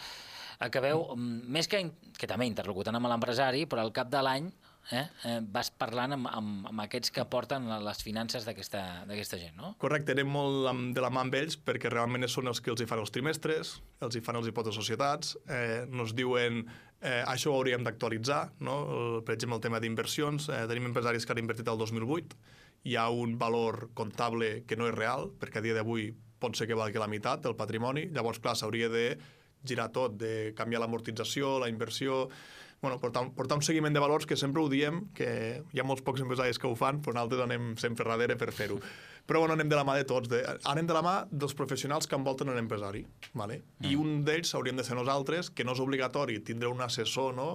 acabeu, 0.65 1.05
mm. 1.15 1.45
més 1.55 1.69
que, 1.71 1.85
que 2.19 2.31
també 2.31 2.49
interlocutant 2.49 2.97
amb 2.99 3.11
l'empresari, 3.13 3.67
però 3.71 3.85
al 3.85 3.95
cap 3.95 4.11
de 4.11 4.25
l'any 4.25 4.49
eh, 4.93 5.05
eh, 5.25 5.39
vas 5.55 5.71
parlant 5.71 6.15
amb, 6.17 6.29
amb, 6.31 6.67
amb 6.71 6.83
aquests 6.85 7.13
que 7.15 7.25
porten 7.31 7.69
les 7.85 8.03
finances 8.05 8.47
d'aquesta 8.49 9.41
gent, 9.41 9.57
no? 9.59 9.75
Correcte, 9.83 10.15
anem 10.17 10.31
molt 10.33 10.69
amb, 10.71 10.93
de 10.97 11.05
la 11.05 11.11
mà 11.13 11.25
amb 11.27 11.39
ells 11.39 11.59
perquè 11.61 11.93
realment 11.93 12.27
són 12.29 12.51
els 12.51 12.63
que 12.65 12.73
els 12.75 12.83
hi 12.83 12.89
fan 12.91 13.03
els 13.03 13.13
trimestres, 13.15 13.75
els 14.05 14.17
hi 14.17 14.23
fan 14.25 14.39
els 14.41 14.49
hipotes 14.51 14.77
societats, 14.79 15.37
eh, 15.49 15.85
nos 15.89 16.15
diuen 16.19 16.63
eh, 17.01 17.23
això 17.25 17.53
ho 17.53 17.59
hauríem 17.59 17.85
d'actualitzar, 17.87 18.45
no? 18.65 18.79
El, 18.99 19.19
per 19.27 19.37
exemple, 19.37 19.59
el 19.61 19.67
tema 19.67 19.83
d'inversions, 19.83 20.49
eh, 20.53 20.65
tenim 20.71 20.89
empresaris 20.91 21.27
que 21.27 21.37
han 21.37 21.43
invertit 21.43 21.69
el 21.69 21.81
2008, 21.81 22.39
hi 22.89 22.97
ha 22.97 23.09
un 23.11 23.37
valor 23.39 23.91
comptable 23.99 24.63
que 24.67 24.79
no 24.79 24.89
és 24.89 24.95
real, 24.97 25.33
perquè 25.41 25.61
a 25.61 25.65
dia 25.65 25.77
d'avui 25.77 26.13
pot 26.39 26.55
ser 26.55 26.69
que 26.71 26.79
valgui 26.79 27.01
la 27.03 27.11
meitat 27.11 27.43
del 27.45 27.59
patrimoni, 27.59 28.07
llavors, 28.15 28.39
clar, 28.39 28.55
s'hauria 28.57 28.89
de 28.93 29.09
girar 29.67 29.89
tot, 29.91 30.15
de 30.21 30.53
canviar 30.57 30.81
l'amortització, 30.85 31.57
la 31.59 31.69
inversió, 31.69 32.29
bueno, 32.81 32.99
portar, 33.01 33.25
un- 33.25 33.33
portar 33.35 33.59
un 33.59 33.63
seguiment 33.67 33.95
de 33.95 34.01
valors 34.01 34.27
que 34.27 34.37
sempre 34.37 34.63
ho 34.63 34.69
diem, 34.69 35.09
que 35.15 35.63
hi 35.73 35.81
ha 35.81 35.85
molts 35.85 36.03
pocs 36.07 36.23
empresaris 36.23 36.59
que 36.59 36.69
ho 36.71 36.77
fan, 36.79 37.01
però 37.03 37.15
nosaltres 37.17 37.43
anem 37.49 37.73
sempre 37.81 38.07
darrere 38.07 38.37
per 38.39 38.53
fer-ho. 38.53 38.79
Però 39.29 39.41
bueno, 39.43 39.53
anem 39.59 39.69
de 39.69 39.77
la 39.77 39.83
mà 39.85 39.93
de 39.99 40.07
tots, 40.09 40.29
de, 40.31 40.39
anem 40.71 40.87
de 40.89 40.95
la 40.97 41.03
mà 41.05 41.15
dels 41.29 41.53
professionals 41.53 42.07
que 42.09 42.17
envolten 42.17 42.49
l'empresari. 42.49 43.03
Vale? 43.37 43.59
I 43.85 43.93
un 44.01 44.23
d'ells 44.25 44.55
hauríem 44.57 44.79
de 44.81 44.85
ser 44.87 44.97
nosaltres, 44.97 45.51
que 45.51 45.67
no 45.69 45.75
és 45.77 45.83
obligatori 45.85 46.39
tindre 46.41 46.71
un 46.73 46.81
assessor, 46.81 47.35
no? 47.37 47.49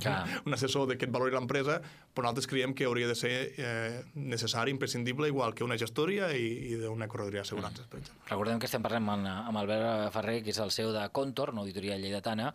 Clar. 0.00 0.22
un 0.46 0.56
assessor 0.56 0.86
de 0.88 0.96
et 0.96 1.12
valori 1.12 1.34
l'empresa, 1.36 1.76
però 2.14 2.30
nosaltres 2.30 2.48
creiem 2.48 2.72
que 2.72 2.86
hauria 2.88 3.10
de 3.10 3.18
ser 3.18 3.34
eh, 3.58 4.00
necessari, 4.14 4.72
imprescindible, 4.72 5.28
igual 5.28 5.52
que 5.52 5.64
una 5.66 5.76
gestoria 5.76 6.30
i, 6.32 6.46
i 6.72 6.80
d'una 6.80 7.08
corredoria 7.08 7.42
d'assegurances, 7.44 7.84
per 7.90 8.00
exemple. 8.00 8.24
Recordem 8.30 8.58
que 8.62 8.70
estem 8.70 8.80
parlant 8.80 9.10
amb, 9.18 9.28
amb 9.50 9.60
Albert 9.60 10.14
Ferrer, 10.16 10.38
que 10.46 10.54
és 10.56 10.62
el 10.64 10.72
seu 10.72 10.94
de 10.96 11.04
Contor, 11.12 11.52
una 11.52 11.66
auditoria 11.66 11.98
lleidatana, 12.00 12.54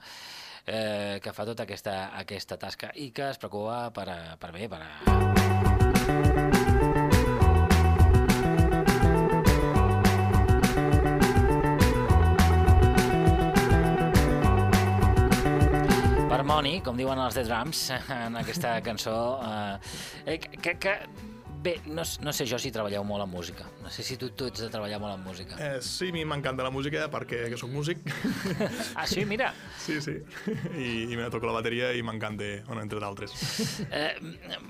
eh, 0.68 1.20
que 1.24 1.34
fa 1.34 1.46
tota 1.46 1.64
aquesta, 1.64 1.96
aquesta 2.20 2.58
tasca 2.58 2.92
i 2.96 3.12
que 3.12 3.30
es 3.32 3.38
preocupa 3.42 3.90
per, 3.96 4.10
a- 4.10 4.36
per 4.42 4.52
bé, 4.56 4.68
per 4.70 4.82
a... 4.82 6.06
Per 16.30 16.42
Moni, 16.48 16.80
com 16.84 16.98
diuen 16.98 17.20
els 17.22 17.36
The 17.38 17.44
Drums 17.48 17.82
en 18.16 18.38
aquesta 18.42 18.74
cançó, 18.86 19.16
eh, 20.26 20.38
que, 20.42 20.58
que, 20.58 20.74
que 20.82 20.96
Bé, 21.66 21.80
no, 21.88 22.04
no 22.22 22.32
sé 22.36 22.46
jo 22.46 22.60
si 22.62 22.70
treballeu 22.70 23.02
molt 23.02 23.24
en 23.24 23.32
música. 23.32 23.66
No 23.82 23.90
sé 23.90 24.04
si 24.06 24.20
tu, 24.22 24.28
tu 24.38 24.46
ets 24.52 24.62
de 24.62 24.68
treballar 24.70 25.00
molt 25.02 25.16
en 25.16 25.24
música. 25.26 25.56
Eh, 25.58 25.80
sí, 25.82 26.12
a 26.12 26.14
mi 26.14 26.22
m'encanta 26.30 26.62
la 26.62 26.70
música 26.70 27.08
perquè 27.10 27.48
que 27.50 27.58
soc 27.58 27.72
músic. 27.74 28.04
Ah, 28.96 29.08
sí? 29.10 29.24
Mira. 29.26 29.50
sí, 29.82 29.98
sí. 30.02 30.14
I, 30.78 31.08
i 31.10 31.18
me 31.18 31.26
toco 31.34 31.50
la 31.50 31.56
bateria 31.58 31.90
i 31.98 32.04
m'encanta, 32.06 32.46
bueno, 32.68 32.84
entre 32.86 33.02
d'altres. 33.02 33.34
Eh, 33.90 34.12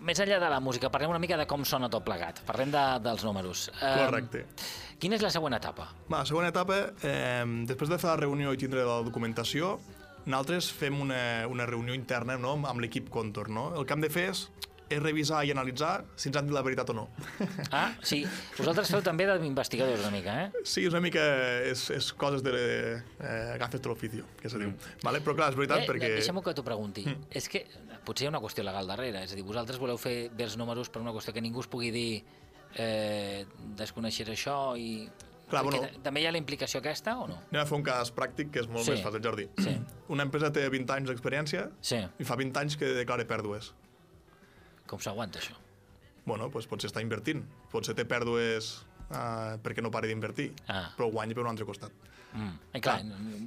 més 0.07 0.21
enllà 0.23 0.39
de 0.39 0.51
la 0.53 0.61
música, 0.63 0.87
parlem 0.93 1.11
una 1.11 1.19
mica 1.19 1.35
de 1.37 1.45
com 1.51 1.65
sona 1.67 1.89
tot 1.91 2.05
plegat. 2.07 2.39
Parlem 2.47 2.71
de, 2.71 2.83
dels 3.03 3.25
números. 3.27 3.65
Eh, 3.75 3.91
Correcte. 3.99 4.45
Quina 5.01 5.19
és 5.19 5.25
la 5.25 5.33
següent 5.35 5.57
etapa? 5.57 5.89
Va, 6.07 6.21
la 6.21 6.25
segona 6.29 6.53
etapa, 6.53 6.79
eh, 7.03 7.43
després 7.67 7.91
de 7.91 7.99
fer 7.99 8.13
la 8.13 8.21
reunió 8.23 8.55
i 8.55 8.61
tindre 8.61 8.87
la 8.87 9.01
documentació, 9.03 9.75
nosaltres 10.25 10.71
fem 10.71 11.03
una, 11.03 11.19
una 11.51 11.67
reunió 11.67 11.93
interna 11.97 12.39
no, 12.39 12.55
amb 12.63 12.79
l'equip 12.81 13.11
Contor. 13.11 13.51
No? 13.51 13.73
El 13.75 13.83
que 13.83 13.99
hem 13.99 14.07
de 14.07 14.13
fer 14.13 14.29
és 14.31 14.47
és 14.89 15.00
revisar 15.01 15.42
i 15.48 15.51
analitzar 15.51 16.04
si 16.15 16.30
ens 16.30 16.38
han 16.38 16.46
dit 16.48 16.54
la 16.56 16.62
veritat 16.65 16.89
o 16.92 16.96
no. 16.98 17.08
Ah, 17.72 17.96
sí. 18.06 18.22
Vosaltres 18.58 18.92
feu 18.94 19.01
també 19.06 19.25
d'investigadors 19.32 20.04
una 20.06 20.12
mica, 20.13 20.36
eh? 20.46 20.63
Sí, 20.68 20.86
una 20.88 21.01
mica 21.01 21.24
és, 21.72 21.88
és 21.96 22.12
coses 22.13 22.44
de 22.46 22.54
eh, 22.56 23.58
gafes 23.62 23.82
de 23.82 23.89
l'oficio, 23.89 24.27
que 24.42 24.50
se 24.51 24.62
diu. 24.62 24.72
Vale? 25.04 25.22
Però 25.25 25.36
clar, 25.38 25.50
és 25.54 25.60
veritat 25.60 25.84
eh, 25.84 25.89
perquè... 25.89 26.12
Deixa'm 26.20 26.42
que 26.46 26.54
t'ho 26.58 26.65
pregunti. 26.65 27.06
Mm. 27.10 27.30
És 27.42 27.50
que 27.50 27.65
potser 28.06 28.25
hi 28.25 28.30
ha 28.30 28.34
una 28.36 28.42
qüestió 28.44 28.63
legal 28.68 28.88
darrere. 28.88 29.24
És 29.25 29.34
a 29.34 29.39
dir, 29.39 29.46
vosaltres 29.48 29.82
voleu 29.82 29.98
fer 30.01 30.30
els 30.38 30.58
números 30.62 30.89
per 30.94 31.01
una 31.01 31.13
qüestió 31.15 31.34
que 31.34 31.42
ningú 31.42 31.63
es 31.65 31.70
pugui 31.72 31.89
dir 31.96 32.10
eh, 32.77 33.46
desconeixer 33.77 34.27
això 34.34 34.75
i... 34.77 35.08
Clar, 35.46 35.62
Perquè 35.62 35.77
bueno. 35.77 36.01
També 36.01 36.24
hi 36.24 36.25
ha 36.25 36.32
la 36.34 36.39
implicació 36.42 36.80
aquesta 36.82 37.20
o 37.22 37.27
no? 37.30 37.36
Anem 37.51 37.62
a 37.62 37.65
fer 37.70 37.75
un 37.77 37.84
cas 37.86 38.10
pràctic 38.15 38.50
que 38.54 38.63
és 38.63 38.68
molt 38.68 38.88
Sí. 38.88 38.96
més 38.96 39.04
fàcil, 39.06 39.22
Jordi. 39.22 39.44
Sí. 39.62 39.75
Una 40.10 40.25
empresa 40.25 40.50
té 40.51 40.63
20 40.74 40.94
anys 40.96 41.12
d'experiència 41.12 41.68
Sí. 41.86 42.00
i 42.18 42.25
fa 42.25 42.34
20 42.39 42.58
anys 42.63 42.77
que 42.82 42.89
declara 42.98 43.27
pèrdues. 43.30 43.68
Com 44.88 45.00
s'aguanta 45.01 45.39
això? 45.42 45.56
Bueno, 46.25 46.50
doncs 46.50 46.68
potser 46.70 46.89
està 46.89 47.01
invertint. 47.01 47.44
Potser 47.72 47.94
té 47.98 48.06
pèrdues 48.10 48.72
uh, 49.12 49.56
perquè 49.62 49.82
no 49.86 49.92
pari 49.94 50.10
d'invertir, 50.10 50.51
Ah. 50.68 50.89
però 50.98 51.12
guanya 51.13 51.36
per 51.38 51.44
un 51.46 51.51
altre 51.54 51.65
costat. 51.65 51.92
Mm. 52.36 52.56
I 52.75 52.80
clar, 52.84 52.98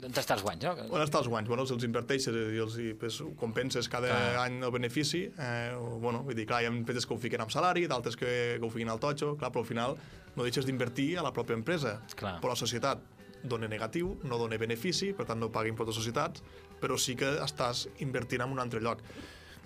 on 0.06 0.14
està 0.16 0.32
els 0.32 0.42
guanys, 0.42 0.64
no? 0.64 0.86
On 0.96 1.02
està 1.04 1.18
els 1.20 1.26
guanys? 1.28 1.48
Bueno, 1.50 1.66
si 1.68 1.74
els 1.74 1.84
inverteixes 1.84 2.32
i 2.54 2.60
els 2.62 2.76
hi, 2.80 2.94
pues, 2.96 3.18
compenses 3.36 3.88
cada 3.92 4.08
Clar. 4.08 4.46
any 4.46 4.62
el 4.64 4.70
benefici, 4.72 5.26
eh, 5.36 5.74
o, 5.76 5.98
bueno, 6.00 6.22
vull 6.24 6.34
dir, 6.38 6.46
clar, 6.48 6.62
hi 6.62 6.68
ha 6.70 6.72
empreses 6.72 7.04
que 7.04 7.12
ho 7.12 7.18
fiquen 7.20 7.42
amb 7.44 7.52
salari, 7.52 7.84
d'altres 7.86 8.16
que, 8.16 8.30
que 8.56 8.64
ho 8.64 8.70
fiquen 8.72 8.88
al 8.88 8.98
totxo, 9.02 9.34
clar, 9.36 9.50
però 9.52 9.60
al 9.60 9.68
final 9.68 9.98
no 10.36 10.46
deixes 10.46 10.64
d'invertir 10.64 11.18
a 11.18 11.22
la 11.26 11.34
pròpia 11.36 11.58
empresa. 11.58 11.98
Clar. 12.16 12.38
Però 12.40 12.54
la 12.54 12.56
societat 12.56 13.02
dona 13.44 13.68
negatiu, 13.68 14.14
no 14.24 14.38
dona 14.40 14.56
benefici, 14.56 15.12
per 15.12 15.26
tant 15.28 15.38
no 15.38 15.50
paga 15.52 15.68
impost 15.68 15.92
de 15.92 15.94
societats, 15.98 16.42
però 16.80 16.96
sí 16.96 17.14
que 17.14 17.28
estàs 17.44 17.88
invertint 18.00 18.40
en 18.46 18.56
un 18.56 18.58
altre 18.64 18.80
lloc. 18.80 19.02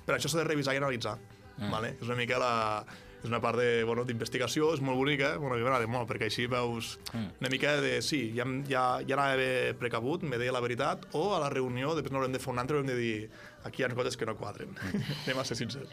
Per 0.04 0.16
això 0.16 0.26
s'ha 0.32 0.42
de 0.42 0.48
revisar 0.50 0.74
i 0.74 0.82
analitzar. 0.82 1.14
Mm. 1.58 1.70
Vale? 1.70 1.94
És 2.00 2.06
una 2.08 2.16
mica 2.16 2.38
la, 2.40 2.84
és 3.22 3.28
una 3.30 3.38
part 3.40 3.58
de, 3.60 3.84
bueno, 3.86 4.02
d'investigació, 4.08 4.72
és 4.74 4.80
molt 4.82 4.98
bonica, 4.98 5.36
bueno, 5.38 5.54
que 5.56 5.62
m'agrada 5.62 5.86
molt, 5.86 6.08
perquè 6.10 6.26
així 6.30 6.46
veus 6.50 6.98
Mm. 7.12 7.28
una 7.40 7.50
mica 7.52 7.76
de, 7.80 8.00
sí, 8.02 8.32
ja, 8.34 8.44
ja, 8.68 8.84
ja 9.06 9.14
anava 9.14 9.36
bé 9.36 9.74
precabut, 9.78 10.22
me 10.24 10.38
deia 10.38 10.52
la 10.52 10.60
veritat, 10.60 11.06
o 11.12 11.34
a 11.36 11.40
la 11.40 11.50
reunió, 11.50 11.94
després 11.94 12.12
n'haurem 12.12 12.32
de 12.32 12.40
fer 12.42 12.50
una 12.52 12.62
altra, 12.62 12.76
haurem 12.78 12.88
de 12.90 12.96
dir, 12.98 13.30
aquí 13.64 13.82
hi 13.82 13.86
ha 13.86 13.94
coses 13.94 14.16
que 14.16 14.26
no 14.26 14.36
quadren. 14.36 14.74
Anem 15.26 15.38
a 15.38 15.44
ser 15.44 15.56
sincers. 15.56 15.88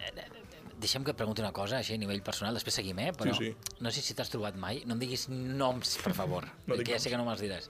Deixa'm 0.80 1.04
que 1.04 1.12
et 1.12 1.18
pregunti 1.20 1.42
una 1.44 1.52
cosa, 1.52 1.78
així, 1.84 1.94
a 1.94 2.00
nivell 2.00 2.22
personal, 2.24 2.56
després 2.56 2.74
seguim, 2.80 2.98
eh? 3.04 3.12
Però 3.12 3.34
Sí, 3.36 3.50
no 3.84 3.92
sé 3.92 4.00
si 4.02 4.14
t'has 4.16 4.30
trobat 4.32 4.56
mai, 4.56 4.82
no 4.88 4.96
em 4.96 5.00
diguis 5.02 5.28
noms, 5.30 5.98
per 6.02 6.14
favor, 6.16 6.48
No 6.68 6.78
que 6.80 6.94
ja 6.94 7.00
sé 7.04 7.10
que 7.12 7.18
no 7.20 7.26
me'ls 7.28 7.42
diràs. 7.44 7.68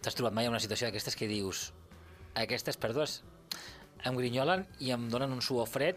T'has 0.00 0.16
trobat 0.16 0.32
mai 0.32 0.46
en 0.48 0.50
una 0.56 0.58
situació 0.64 0.88
d'aquestes 0.88 1.14
que 1.14 1.28
dius 1.28 1.72
aquestes 2.34 2.78
pèrdues 2.80 3.18
em 4.04 4.16
grinyolen 4.18 4.64
i 4.80 4.90
em 4.94 5.08
donen 5.10 5.32
un 5.32 5.42
suor 5.42 5.68
fred. 5.70 5.96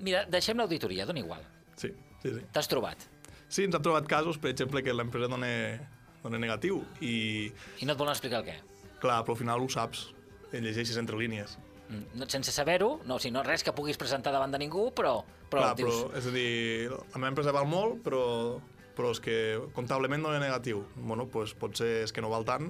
Mira, 0.00 0.24
deixem 0.30 0.58
l'auditoria, 0.60 1.06
dona 1.08 1.20
igual. 1.22 1.44
Sí, 1.76 1.92
sí, 2.22 2.32
sí. 2.34 2.42
T'has 2.52 2.68
trobat. 2.68 3.06
Sí, 3.48 3.64
ens 3.64 3.74
hem 3.78 3.82
trobat 3.82 4.06
casos, 4.10 4.36
per 4.38 4.50
exemple, 4.52 4.82
que 4.84 4.92
l'empresa 4.92 5.28
dona, 5.32 5.48
dona 6.22 6.38
negatiu 6.42 6.82
i, 7.00 7.48
I 7.80 7.86
no 7.88 7.94
et 7.94 7.98
volen 8.00 8.12
explicar 8.12 8.42
el 8.42 8.48
què. 8.50 8.56
clar, 9.00 9.22
però 9.24 9.32
al 9.36 9.40
final 9.40 9.62
ho 9.64 9.68
saps, 9.72 10.08
i 10.52 10.60
llegeixes 10.60 10.96
entre 11.00 11.16
línies. 11.16 11.56
Mm, 11.88 12.18
No, 12.20 12.26
sense 12.28 12.52
saber-ho, 12.52 12.98
no, 13.06 13.16
o 13.16 13.18
sigui, 13.22 13.32
no 13.32 13.42
res 13.46 13.62
que 13.64 13.72
puguis 13.72 13.96
presentar 13.96 14.32
davant 14.34 14.52
de 14.52 14.58
ningú, 14.60 14.90
però, 14.92 15.22
però 15.48 15.62
clar, 15.70 15.76
dius... 15.78 16.02
però, 16.02 16.18
és 16.18 16.26
a 16.26 16.32
dir, 16.34 16.90
la 16.92 17.16
meva 17.22 17.30
empresa 17.32 17.52
val 17.56 17.64
molt, 17.70 18.02
però, 18.04 18.58
però 18.98 19.12
és 19.14 19.20
que 19.24 19.36
comptablement 19.72 20.20
dona 20.26 20.40
negatiu. 20.42 20.82
Bueno, 20.96 21.24
pues, 21.32 21.54
potser 21.56 22.02
és 22.04 22.12
que 22.12 22.20
no 22.20 22.28
val 22.28 22.44
tant, 22.44 22.68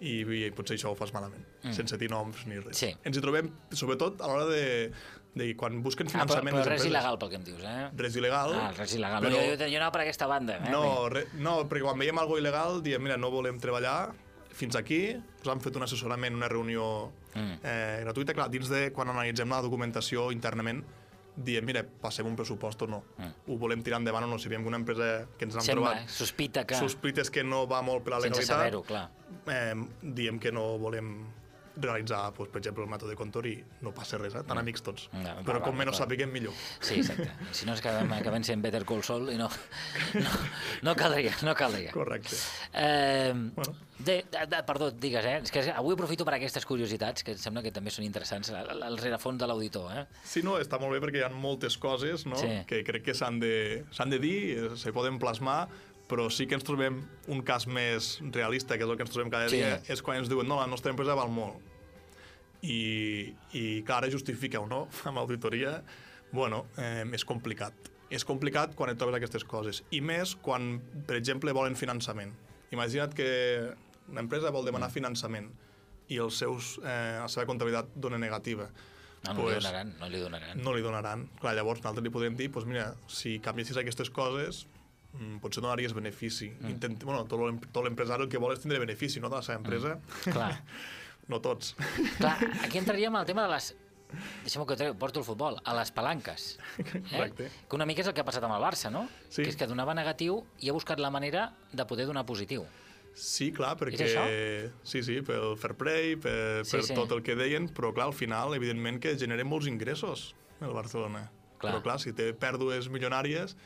i, 0.00 0.20
i 0.46 0.50
potser 0.52 0.76
això 0.76 0.90
ho 0.92 0.96
fas 0.98 1.12
malament, 1.14 1.44
mm. 1.64 1.72
sense 1.76 1.96
dir 2.00 2.10
noms 2.12 2.42
ni 2.46 2.58
res. 2.60 2.76
Sí. 2.76 2.90
Ens 3.06 3.16
hi 3.16 3.22
trobem, 3.24 3.48
sobretot, 3.72 4.20
a 4.20 4.28
l'hora 4.28 4.44
de, 4.50 4.90
de 5.36 5.48
quan 5.56 5.80
busquen 5.84 6.06
Ah, 6.08 6.12
però, 6.12 6.26
finançament... 6.26 6.56
però 6.56 6.64
res 6.66 6.82
empreses. 6.82 6.90
il·legal 6.92 7.18
pel 7.22 7.30
que 7.32 7.40
em 7.40 7.46
dius, 7.48 7.62
eh? 7.64 7.88
Res 7.96 8.16
il·legal. 8.20 8.54
Ah, 8.60 8.70
res 8.76 8.94
il·legal. 8.98 9.24
Però... 9.24 9.32
No, 9.32 9.42
jo, 9.56 9.56
jo 9.72 9.80
anava 9.80 9.94
per 9.96 10.02
aquesta 10.04 10.28
banda. 10.30 10.58
Eh? 10.60 10.70
No, 10.74 10.84
re, 11.12 11.26
no, 11.40 11.56
perquè 11.70 11.84
quan 11.88 11.98
veiem 12.04 12.18
alguna 12.22 12.42
il·legal 12.44 12.80
diem, 12.84 13.02
mira, 13.08 13.16
no 13.20 13.30
volem 13.32 13.58
treballar 13.62 14.12
fins 14.56 14.76
aquí, 14.78 15.00
us 15.42 15.48
han 15.52 15.60
fet 15.60 15.74
un 15.76 15.84
assessorament, 15.84 16.36
una 16.38 16.48
reunió 16.48 17.12
Mm. 17.36 17.58
eh, 17.68 17.98
gratuïta, 18.00 18.32
clar, 18.32 18.46
dins 18.48 18.70
de 18.72 18.86
quan 18.96 19.10
analitzem 19.12 19.50
la 19.52 19.58
documentació 19.60 20.30
internament, 20.32 20.78
diem, 21.36 21.64
mira, 21.64 21.84
passem 21.84 22.26
un 22.26 22.36
pressupost 22.36 22.82
o 22.82 22.88
no. 22.90 23.02
Mm. 23.18 23.32
Ho 23.52 23.58
volem 23.60 23.82
tirar 23.84 24.00
endavant 24.00 24.24
o 24.24 24.30
no. 24.30 24.38
Si 24.40 24.48
veiem 24.48 24.64
que 24.64 24.70
una 24.72 24.80
empresa 24.80 25.26
que 25.38 25.44
ens 25.48 25.56
han 25.56 25.66
Sembla, 25.66 25.92
eh? 25.92 26.04
trobat 26.04 26.16
sospita 26.16 26.64
que... 26.66 26.78
sospites 26.80 27.30
que 27.30 27.44
no 27.44 27.66
va 27.70 27.82
molt 27.86 28.04
per 28.06 28.16
la 28.16 28.20
sense 28.24 28.40
legalitat, 28.40 28.56
saber-ho, 28.56 28.82
clar. 28.86 29.10
eh, 29.52 29.74
diem 30.02 30.40
que 30.40 30.52
no 30.52 30.78
volem 30.82 31.12
realitzar, 31.76 32.32
doncs, 32.36 32.50
per 32.52 32.60
exemple, 32.62 32.84
el 32.86 32.90
mètode 32.90 33.16
Contor 33.18 33.46
i 33.50 33.54
no 33.84 33.92
passa 33.96 34.18
res, 34.20 34.36
eh? 34.38 34.44
tan 34.48 34.60
amics 34.60 34.84
tots. 34.86 35.08
No, 35.12 35.22
va, 35.24 35.44
Però 35.46 35.60
va, 35.60 35.64
com 35.68 35.76
menys 35.78 36.00
sapiguem, 36.00 36.32
millor. 36.32 36.54
Sí, 36.80 37.00
exacte. 37.00 37.28
Si 37.56 37.68
no 37.68 37.76
és 37.76 37.82
que 37.84 37.92
acabem 38.18 38.44
sent 38.46 38.62
Better 38.64 38.84
Call 38.88 39.04
Saul 39.06 39.30
i 39.32 39.38
no, 39.40 39.48
no, 40.16 40.36
no 40.88 40.94
caldria, 40.98 41.34
no 41.46 41.54
caldria. 41.58 41.92
Correcte. 41.94 42.38
Eh, 42.72 43.32
Bueno. 43.56 43.74
de, 43.98 44.24
de, 44.30 44.46
de, 44.46 44.62
perdó, 44.66 44.90
digues, 44.90 45.24
eh? 45.24 45.38
És 45.42 45.52
que 45.52 45.64
avui 45.72 45.96
aprofito 45.96 46.24
per 46.28 46.36
aquestes 46.36 46.66
curiositats, 46.68 47.24
que 47.24 47.34
em 47.36 47.40
sembla 47.40 47.62
que 47.64 47.72
també 47.74 47.92
són 47.94 48.06
interessants, 48.06 48.50
el, 48.52 48.84
el 48.88 48.98
rerefons 49.00 49.40
de 49.40 49.48
l'auditor, 49.48 49.90
eh? 49.96 50.06
Sí, 50.24 50.42
no, 50.46 50.58
està 50.62 50.80
molt 50.82 50.96
bé 50.96 51.02
perquè 51.04 51.22
hi 51.22 51.26
ha 51.26 51.32
moltes 51.32 51.78
coses 51.80 52.26
no? 52.28 52.38
Sí. 52.40 52.52
que 52.68 52.82
crec 52.86 53.06
que 53.10 53.16
s'han 53.16 53.40
de, 53.42 53.84
de 53.86 54.22
dir, 54.22 54.38
eh, 54.56 54.70
se 54.80 54.92
poden 54.96 55.20
plasmar, 55.22 55.66
però 56.08 56.28
sí 56.30 56.46
que 56.46 56.54
ens 56.54 56.64
trobem 56.64 57.00
un 57.28 57.40
cas 57.42 57.66
més 57.66 58.20
realista, 58.32 58.76
que 58.78 58.84
és 58.84 58.90
el 58.90 58.96
que 58.96 59.02
ens 59.06 59.10
trobem 59.14 59.30
cada 59.32 59.48
Sí. 59.50 59.56
dia, 59.56 59.80
és 59.88 60.02
quan 60.02 60.18
ens 60.20 60.28
diuen 60.30 60.46
no, 60.48 60.60
la 60.60 60.66
nostra 60.70 60.90
empresa 60.94 61.14
val 61.18 61.28
molt. 61.30 61.58
I, 62.62 63.34
i 63.54 63.82
clar, 63.86 64.00
ara 64.02 64.10
justifica 64.10 64.60
o 64.60 64.66
no, 64.66 64.86
amb 65.08 65.18
auditoria, 65.18 65.82
bueno, 66.32 66.66
eh, 66.78 67.04
és 67.14 67.24
complicat. 67.24 67.92
És 68.10 68.24
complicat 68.24 68.74
quan 68.78 68.90
et 68.92 68.98
trobes 68.98 69.16
aquestes 69.18 69.44
coses. 69.44 69.82
I 69.90 70.00
més 70.00 70.36
quan, 70.42 70.76
per 71.06 71.16
exemple, 71.18 71.52
volen 71.54 71.74
finançament. 71.78 72.32
Imagina't 72.74 73.14
que 73.14 73.28
una 74.10 74.22
empresa 74.22 74.50
vol 74.54 74.64
demanar 74.66 74.90
finançament 74.94 75.48
i 76.08 76.20
els 76.22 76.38
seus, 76.38 76.76
eh, 76.84 77.18
la 77.18 77.26
seva 77.30 77.46
comptabilitat 77.50 77.90
dona 77.98 78.18
negativa. 78.18 78.68
No, 79.26 79.32
no 79.32 79.40
li 79.40 79.42
Pues, 79.48 79.64
donaran, 79.64 79.88
no 79.98 80.08
li 80.08 80.20
donaran. 80.22 80.62
no 80.62 80.72
li 80.74 80.82
donaran. 80.82 81.24
Clar, 81.40 81.54
llavors 81.58 81.80
nosaltres 81.82 82.04
li 82.06 82.10
podem 82.14 82.36
dir, 82.38 82.46
doncs 82.54 82.66
mira, 82.70 82.92
si 83.10 83.40
canviessis 83.42 83.76
aquestes 83.80 84.10
coses, 84.14 84.66
mm, 85.18 85.38
potser 85.42 85.62
donaries 85.64 85.92
benefici. 85.96 86.50
Mm. 86.60 86.70
Intent, 86.74 87.02
bueno, 87.04 87.24
tot 87.26 87.40
l'em- 87.40 87.60
tot 87.72 87.84
l'empresari 87.84 88.22
el 88.24 88.28
que 88.32 88.38
vol 88.42 88.52
és 88.54 88.60
tindre 88.62 88.78
benefici, 88.82 89.20
no, 89.20 89.28
de 89.32 89.36
la 89.40 89.42
seva 89.42 89.58
empresa. 89.58 89.96
Mm. 90.26 90.32
Clar. 90.36 90.52
no 91.32 91.40
tots. 91.42 91.74
Clar, 92.20 92.36
aquí 92.64 92.78
entraríem 92.78 93.14
al 93.16 93.26
tema 93.26 93.44
de 93.48 93.52
les... 93.56 93.74
Deixa'm 94.44 94.62
que 94.70 94.76
treu, 94.78 94.92
porto 94.94 95.18
el 95.18 95.24
futbol, 95.26 95.56
a 95.66 95.72
les 95.74 95.90
palanques. 95.90 96.58
Eh? 96.78 97.02
Correcte. 97.10 97.48
Que 97.68 97.74
una 97.76 97.84
mica 97.90 98.04
és 98.04 98.06
el 98.08 98.14
que 98.14 98.22
ha 98.22 98.26
passat 98.28 98.44
amb 98.46 98.54
el 98.54 98.62
Barça, 98.62 98.90
no? 98.94 99.08
Sí. 99.28 99.42
Que 99.42 99.50
és 99.50 99.56
que 99.58 99.66
donava 99.66 99.94
negatiu 99.98 100.44
i 100.62 100.70
ha 100.70 100.74
buscat 100.76 101.00
la 101.02 101.10
manera 101.10 101.48
de 101.72 101.84
poder 101.90 102.06
donar 102.06 102.22
positiu. 102.28 102.62
Sí, 103.16 103.48
clar, 103.50 103.74
perquè... 103.80 104.06
Sí, 104.84 105.00
sí, 105.02 105.14
pel 105.26 105.54
fair 105.58 105.74
play, 105.80 106.14
per, 106.20 106.62
Sí, 106.68 106.76
per 106.76 106.82
sí. 106.84 106.94
tot 106.94 107.12
el 107.16 107.22
que 107.24 107.34
deien, 107.34 107.66
però 107.72 107.90
clar, 107.96 108.06
al 108.10 108.14
final, 108.14 108.52
evidentment 108.54 109.00
que 109.02 109.14
generen 109.18 109.48
molts 109.48 109.66
ingressos 109.66 110.34
el 110.60 110.74
Barcelona. 110.76 111.24
Clar. 111.58 111.72
Però 111.72 111.82
clar, 111.82 111.96
si 111.98 112.12
té 112.12 112.30
pèrdues 112.36 112.90
milionàries, 112.92 113.56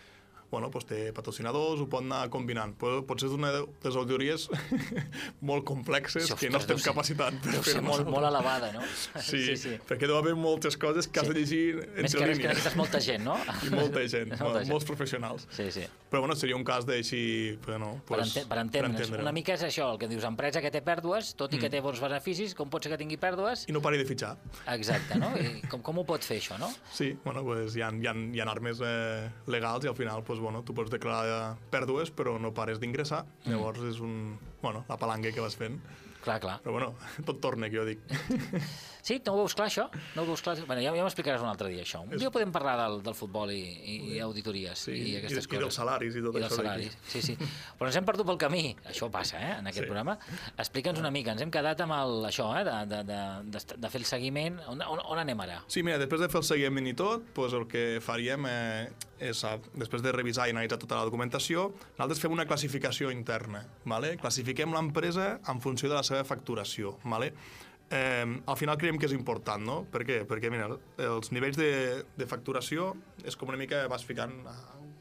bueno, 0.51 0.69
doncs 0.71 0.87
té 0.91 1.13
patrocinadors, 1.15 1.81
ho 1.81 1.87
pot 1.89 2.03
anar 2.03 2.25
combinant. 2.31 2.73
Però 2.81 3.05
potser 3.07 3.29
és 3.29 3.35
una 3.37 3.53
de 3.55 3.61
les 3.85 3.97
auditories 3.97 4.49
molt 5.51 5.65
complexes 5.69 6.27
Això, 6.27 6.37
que 6.41 6.51
no 6.51 6.59
estem 6.61 6.81
capacitats 6.83 7.39
per 7.43 7.53
Deu 7.55 7.63
fer 7.65 7.75
ser 7.77 7.83
molt, 7.85 8.07
molt 8.11 8.27
elevada, 8.27 8.73
no? 8.75 8.83
Sí, 9.23 9.41
sí, 9.47 9.57
sí, 9.61 9.75
perquè 9.89 10.09
deu 10.11 10.19
haver 10.19 10.35
moltes 10.39 10.77
coses 10.81 11.09
que 11.09 11.21
has 11.23 11.29
de 11.31 11.37
llegir 11.39 11.63
entre 11.81 12.03
Més 12.07 12.15
que 12.17 12.25
res 12.27 12.39
que 12.39 12.43
línies. 12.43 12.51
necessites 12.57 12.77
molta 12.81 13.01
gent, 13.05 13.25
no? 13.27 13.37
I 13.67 13.73
molta 13.75 14.05
gent, 14.09 14.31
Molta 14.35 14.45
molta 14.45 14.63
gent. 14.65 14.73
molts 14.75 14.89
professionals. 14.91 15.47
Sí, 15.55 15.69
sí. 15.75 15.87
Però 16.11 16.25
bueno, 16.25 16.35
seria 16.35 16.57
un 16.59 16.65
cas 16.67 16.87
d'així, 16.89 17.23
bueno, 17.67 17.93
Per, 18.07 18.17
pues, 18.17 18.35
ente 18.35 18.49
per 18.51 18.59
entendre'ns. 18.65 18.97
entendre-ho. 18.99 19.23
Una 19.29 19.33
mica 19.37 19.55
és 19.55 19.63
això, 19.69 19.93
el 19.95 19.99
que 20.03 20.09
dius, 20.11 20.25
empresa 20.27 20.61
que 20.65 20.71
té 20.75 20.83
pèrdues, 20.83 21.35
tot 21.39 21.53
i 21.55 21.57
Mm. 21.57 21.61
que 21.61 21.71
té 21.71 21.81
bons 21.85 22.01
beneficis, 22.01 22.55
com 22.57 22.69
pot 22.73 22.83
ser 22.83 22.91
que 22.93 22.99
tingui 22.99 23.19
pèrdues? 23.21 23.67
I 23.69 23.73
no 23.73 23.81
pari 23.85 23.99
de 24.01 24.05
fitxar. 24.09 24.33
Exacte, 24.75 25.19
no? 25.21 25.31
I 25.39 25.61
com, 25.69 25.83
com 25.83 25.99
ho 26.01 26.05
pot 26.09 26.25
fer, 26.25 26.39
això, 26.41 26.59
no? 26.59 26.71
Sí, 26.93 27.13
bueno, 27.25 27.43
pues 27.45 27.77
hi 27.77 27.83
ha, 27.83 27.91
hi 27.95 28.07
ha, 28.09 28.15
hi 28.15 28.41
ha 28.41 28.47
armes 28.51 28.81
eh, 28.83 29.29
legals 29.47 29.85
i 29.85 29.89
al 29.89 29.95
final 29.95 30.25
pues, 30.25 30.40
bueno, 30.41 30.65
tu 30.65 30.75
pots 30.75 30.91
declarar 30.91 31.57
pèrdues 31.71 32.11
però 32.11 32.39
no 32.41 32.53
pares 32.57 32.81
d'ingressar. 32.81 33.25
Mm. 33.45 33.51
Llavors 33.55 33.83
és 33.95 34.01
un, 34.01 34.39
bueno, 34.63 34.85
la 34.89 34.97
palanca 35.01 35.33
que 35.33 35.41
vas 35.41 35.57
fent. 35.57 35.81
Clar, 36.21 36.37
clar. 36.39 36.59
Però 36.61 36.73
bueno, 36.75 36.95
tot 37.25 37.39
torna, 37.41 37.71
que 37.71 37.79
jo 37.79 37.87
dic. 37.89 38.01
Sí, 39.01 39.15
no 39.25 39.33
ho 39.33 39.39
veus 39.39 39.55
clar, 39.57 39.71
això? 39.71 39.87
No 40.13 40.21
ho 40.23 40.27
veus 40.29 40.43
clar? 40.45 40.59
Bueno, 40.69 40.83
ja, 40.85 40.91
ja 40.93 41.01
m'explicaràs 41.07 41.41
un 41.41 41.49
altre 41.49 41.71
dia, 41.73 41.81
això. 41.87 42.03
Un 42.05 42.11
És- 42.13 42.21
dia 42.21 42.29
podem 42.31 42.51
parlar 42.53 42.75
del, 42.83 42.99
del 43.03 43.15
futbol 43.17 43.49
i, 43.49 43.57
i, 43.65 43.95
i 44.13 44.19
auditories 44.21 44.83
Sí, 44.85 44.93
i 44.93 45.15
aquestes 45.17 45.47
i, 45.47 45.49
coses. 45.49 45.57
I 45.57 45.63
dels 45.65 45.79
salaris 45.81 46.19
i 46.21 46.23
tot 46.27 46.37
I 46.37 46.43
això 46.45 46.59
salaris, 46.59 46.99
sí, 47.09 47.23
sí. 47.25 47.37
Però 47.79 47.89
ens 47.89 47.97
hem 47.97 48.05
perdut 48.05 48.29
pel 48.29 48.37
camí, 48.43 48.61
això 48.93 49.09
passa, 49.11 49.41
eh, 49.41 49.55
en 49.63 49.71
aquest 49.73 49.87
Sí. 49.87 49.89
programa. 49.89 50.19
Explica'ns 50.61 51.01
una 51.01 51.09
mica, 51.11 51.33
ens 51.33 51.41
hem 51.47 51.51
quedat 51.57 51.81
amb 51.81 51.97
el, 51.97 52.13
això, 52.29 52.51
eh, 52.61 52.65
de, 52.69 52.77
de, 52.93 53.01
de, 53.09 53.21
de, 53.57 53.65
de 53.87 53.91
fer 53.97 54.03
el 54.03 54.09
seguiment. 54.13 54.61
On, 54.69 54.85
on, 54.85 55.01
on 55.17 55.23
anem 55.25 55.41
ara? 55.49 55.63
Sí, 55.67 55.81
mira, 55.83 55.97
després 55.97 56.21
de 56.21 56.29
fer 56.29 56.43
el 56.45 56.49
seguiment 56.53 56.93
i 56.93 56.93
tot, 57.01 57.25
pues 57.33 57.57
el 57.57 57.65
que 57.73 57.87
faríem 58.05 58.45
eh, 58.53 58.91
és, 59.21 59.45
a, 59.45 59.57
després 59.77 60.03
de 60.03 60.13
revisar 60.17 60.49
i 60.49 60.55
analitzar 60.55 60.81
tota 60.83 60.99
la 60.99 61.07
documentació, 61.09 61.69
nosaltres 61.99 62.23
fem 62.23 62.35
una 62.35 62.47
classificació 62.49 63.13
interna. 63.15 63.63
Vale? 63.85 64.17
Classifiquem 64.21 64.73
l'empresa 64.75 65.35
en 65.49 65.61
funció 65.61 65.93
de 65.93 65.99
la 66.01 66.07
seva 66.07 66.25
facturació. 66.29 66.97
Vale? 67.05 67.35
eh, 67.91 68.41
al 68.47 68.57
final 68.57 68.79
creiem 68.79 68.99
que 68.99 69.09
és 69.11 69.15
important, 69.17 69.63
no? 69.67 69.83
Per 69.91 70.05
què? 70.07 70.23
Perquè, 70.29 70.51
mira, 70.53 70.71
els 71.05 71.33
nivells 71.35 71.59
de, 71.59 71.71
de 72.17 72.29
facturació 72.31 72.95
és 73.27 73.37
com 73.37 73.51
una 73.51 73.61
mica 73.61 73.83
vas 73.91 74.07
ficant 74.07 74.37
a, 74.49 74.57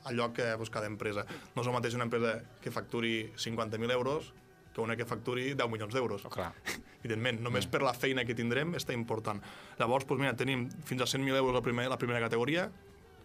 a 0.10 0.14
lloc 0.16 0.36
que 0.40 0.50
pues, 0.58 0.74
cada 0.74 0.90
empresa. 0.90 1.26
No 1.56 1.64
és 1.64 1.70
el 1.70 1.78
mateix 1.78 1.98
una 1.98 2.10
empresa 2.10 2.40
que 2.64 2.74
facturi 2.74 3.32
50.000 3.38 3.96
euros 3.96 4.34
que 4.74 4.82
una 4.82 4.96
que 4.96 5.06
facturi 5.06 5.54
10 5.58 5.70
milions 5.70 5.94
d'euros. 5.94 6.26
Oh, 6.26 6.34
clar. 6.34 6.52
Evidentment, 7.00 7.40
només 7.46 7.66
per 7.70 7.82
la 7.86 7.94
feina 7.96 8.26
que 8.26 8.36
tindrem 8.38 8.76
està 8.78 8.94
important. 8.94 9.42
Llavors, 9.80 10.06
doncs, 10.10 10.22
mira, 10.22 10.36
tenim 10.38 10.68
fins 10.86 11.06
a 11.06 11.10
100.000 11.10 11.40
euros 11.40 11.56
la, 11.56 11.64
primer, 11.66 11.88
la 11.90 11.98
primera 12.02 12.22
categoria, 12.22 12.68